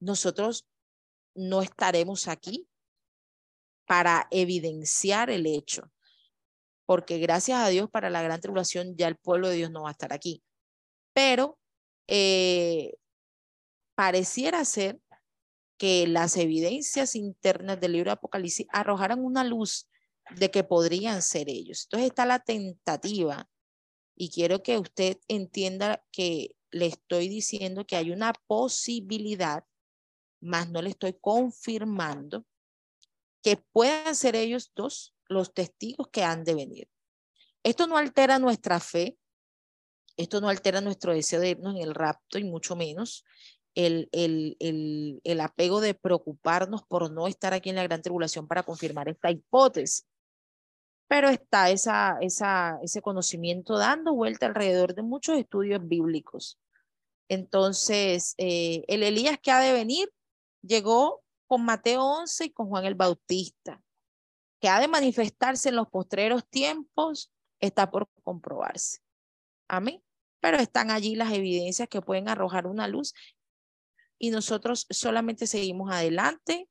Nosotros 0.00 0.66
no 1.34 1.62
estaremos 1.62 2.28
aquí, 2.28 2.68
para 3.86 4.26
evidenciar 4.30 5.30
el 5.30 5.46
hecho. 5.46 5.90
Porque 6.86 7.18
gracias 7.18 7.58
a 7.58 7.68
Dios 7.68 7.90
para 7.90 8.10
la 8.10 8.22
gran 8.22 8.40
tribulación 8.40 8.96
ya 8.96 9.08
el 9.08 9.16
pueblo 9.16 9.48
de 9.48 9.56
Dios 9.56 9.70
no 9.70 9.82
va 9.82 9.90
a 9.90 9.92
estar 9.92 10.12
aquí. 10.12 10.42
Pero 11.12 11.58
eh, 12.06 12.94
pareciera 13.94 14.64
ser 14.64 15.00
que 15.78 16.06
las 16.06 16.36
evidencias 16.36 17.14
internas 17.14 17.80
del 17.80 17.92
libro 17.92 18.10
de 18.10 18.14
Apocalipsis 18.14 18.66
arrojaran 18.70 19.24
una 19.24 19.44
luz 19.44 19.88
de 20.36 20.50
que 20.50 20.64
podrían 20.64 21.22
ser 21.22 21.48
ellos. 21.48 21.84
Entonces 21.84 22.08
está 22.08 22.26
la 22.26 22.38
tentativa 22.38 23.48
y 24.16 24.30
quiero 24.30 24.62
que 24.62 24.78
usted 24.78 25.18
entienda 25.28 26.04
que 26.12 26.56
le 26.70 26.86
estoy 26.86 27.28
diciendo 27.28 27.86
que 27.86 27.96
hay 27.96 28.10
una 28.10 28.32
posibilidad, 28.46 29.64
más 30.40 30.70
no 30.70 30.82
le 30.82 30.90
estoy 30.90 31.14
confirmando 31.20 32.44
que 33.44 33.62
puedan 33.72 34.16
ser 34.16 34.36
ellos 34.36 34.72
dos 34.74 35.14
los 35.28 35.52
testigos 35.52 36.08
que 36.08 36.24
han 36.24 36.44
de 36.44 36.54
venir. 36.54 36.88
Esto 37.62 37.86
no 37.86 37.98
altera 37.98 38.38
nuestra 38.38 38.80
fe, 38.80 39.18
esto 40.16 40.40
no 40.40 40.48
altera 40.48 40.80
nuestro 40.80 41.12
deseo 41.12 41.40
de 41.40 41.50
irnos 41.50 41.76
en 41.76 41.82
el 41.82 41.94
rapto 41.94 42.38
y 42.38 42.44
mucho 42.44 42.74
menos 42.74 43.22
el, 43.74 44.08
el, 44.12 44.56
el, 44.60 45.20
el 45.24 45.40
apego 45.40 45.82
de 45.82 45.92
preocuparnos 45.92 46.84
por 46.84 47.10
no 47.10 47.26
estar 47.26 47.52
aquí 47.52 47.68
en 47.68 47.76
la 47.76 47.82
gran 47.82 48.00
tribulación 48.00 48.48
para 48.48 48.62
confirmar 48.62 49.10
esta 49.10 49.30
hipótesis. 49.30 50.06
Pero 51.06 51.28
está 51.28 51.68
esa, 51.68 52.16
esa, 52.22 52.78
ese 52.82 53.02
conocimiento 53.02 53.76
dando 53.76 54.14
vuelta 54.14 54.46
alrededor 54.46 54.94
de 54.94 55.02
muchos 55.02 55.36
estudios 55.36 55.86
bíblicos. 55.86 56.58
Entonces, 57.28 58.34
eh, 58.38 58.84
el 58.88 59.02
Elías 59.02 59.38
que 59.38 59.50
ha 59.50 59.60
de 59.60 59.74
venir 59.74 60.10
llegó 60.62 61.23
con 61.54 61.64
Mateo 61.64 62.02
11 62.02 62.46
y 62.46 62.50
con 62.50 62.66
Juan 62.66 62.84
el 62.84 62.96
Bautista, 62.96 63.80
que 64.60 64.68
ha 64.68 64.80
de 64.80 64.88
manifestarse 64.88 65.68
en 65.68 65.76
los 65.76 65.86
postreros 65.86 66.44
tiempos, 66.48 67.32
está 67.60 67.92
por 67.92 68.10
comprobarse. 68.24 68.98
Amén. 69.68 70.02
Pero 70.40 70.56
están 70.56 70.90
allí 70.90 71.14
las 71.14 71.32
evidencias 71.32 71.88
que 71.88 72.02
pueden 72.02 72.28
arrojar 72.28 72.66
una 72.66 72.88
luz 72.88 73.14
y 74.18 74.30
nosotros 74.30 74.88
solamente 74.90 75.46
seguimos 75.46 75.92
adelante 75.92 76.68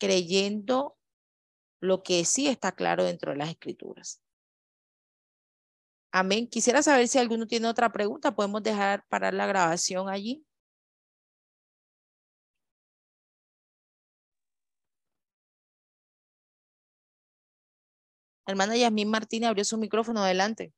creyendo 0.00 0.98
lo 1.80 2.02
que 2.02 2.24
sí 2.24 2.48
está 2.48 2.72
claro 2.72 3.04
dentro 3.04 3.30
de 3.30 3.38
las 3.38 3.50
escrituras. 3.50 4.20
Amén. 6.10 6.48
Quisiera 6.48 6.82
saber 6.82 7.06
si 7.06 7.18
alguno 7.18 7.46
tiene 7.46 7.68
otra 7.68 7.92
pregunta. 7.92 8.34
Podemos 8.34 8.64
dejar 8.64 9.06
parar 9.06 9.32
la 9.32 9.46
grabación 9.46 10.08
allí. 10.08 10.44
Hermana 18.48 18.76
Yasmín 18.78 19.10
Martínez 19.10 19.48
abrió 19.48 19.62
su 19.62 19.76
micrófono. 19.76 20.22
Adelante. 20.22 20.72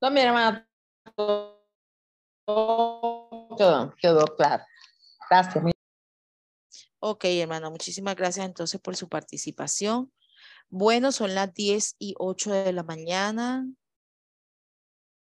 No, 0.00 0.10
mi 0.12 0.20
hermana, 0.20 0.68
quedó, 3.56 3.94
quedó 4.00 4.24
claro. 4.36 4.64
Gracias. 5.28 5.64
Ok, 7.00 7.24
hermana, 7.24 7.70
muchísimas 7.70 8.14
gracias 8.14 8.46
entonces 8.46 8.80
por 8.80 8.94
su 8.94 9.08
participación. 9.08 10.12
Bueno, 10.68 11.10
son 11.10 11.34
las 11.34 11.52
10 11.52 11.96
y 11.98 12.14
8 12.18 12.52
de 12.52 12.72
la 12.72 12.84
mañana. 12.84 13.66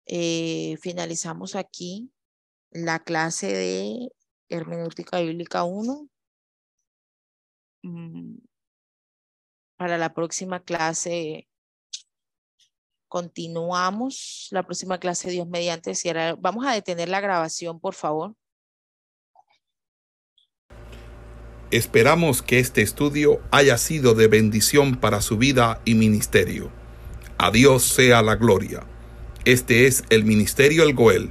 Eh, 0.06 0.76
finalizamos 0.82 1.54
aquí 1.54 2.10
la 2.70 2.98
clase 2.98 3.52
de 3.52 4.08
hermenéutica 4.48 5.20
bíblica 5.20 5.64
1. 5.64 6.08
Mm, 7.82 8.38
para 9.76 9.98
la 9.98 10.12
próxima 10.12 10.60
clase 10.60 11.48
continuamos. 13.08 14.48
La 14.50 14.64
próxima 14.64 14.98
clase, 14.98 15.30
Dios 15.30 15.48
mediante, 15.48 15.92
vamos 16.38 16.66
a 16.66 16.72
detener 16.72 17.08
la 17.08 17.20
grabación, 17.20 17.80
por 17.80 17.94
favor. 17.94 18.34
Esperamos 21.70 22.42
que 22.42 22.60
este 22.60 22.80
estudio 22.80 23.42
haya 23.50 23.76
sido 23.76 24.14
de 24.14 24.26
bendición 24.26 24.96
para 24.96 25.20
su 25.20 25.36
vida 25.36 25.82
y 25.84 25.94
ministerio. 25.94 26.70
A 27.36 27.50
Dios 27.50 27.82
sea 27.82 28.22
la 28.22 28.36
gloria. 28.36 28.86
Este 29.44 29.86
es 29.86 30.04
el 30.10 30.24
Ministerio 30.24 30.82
El 30.82 30.94
Goel, 30.94 31.30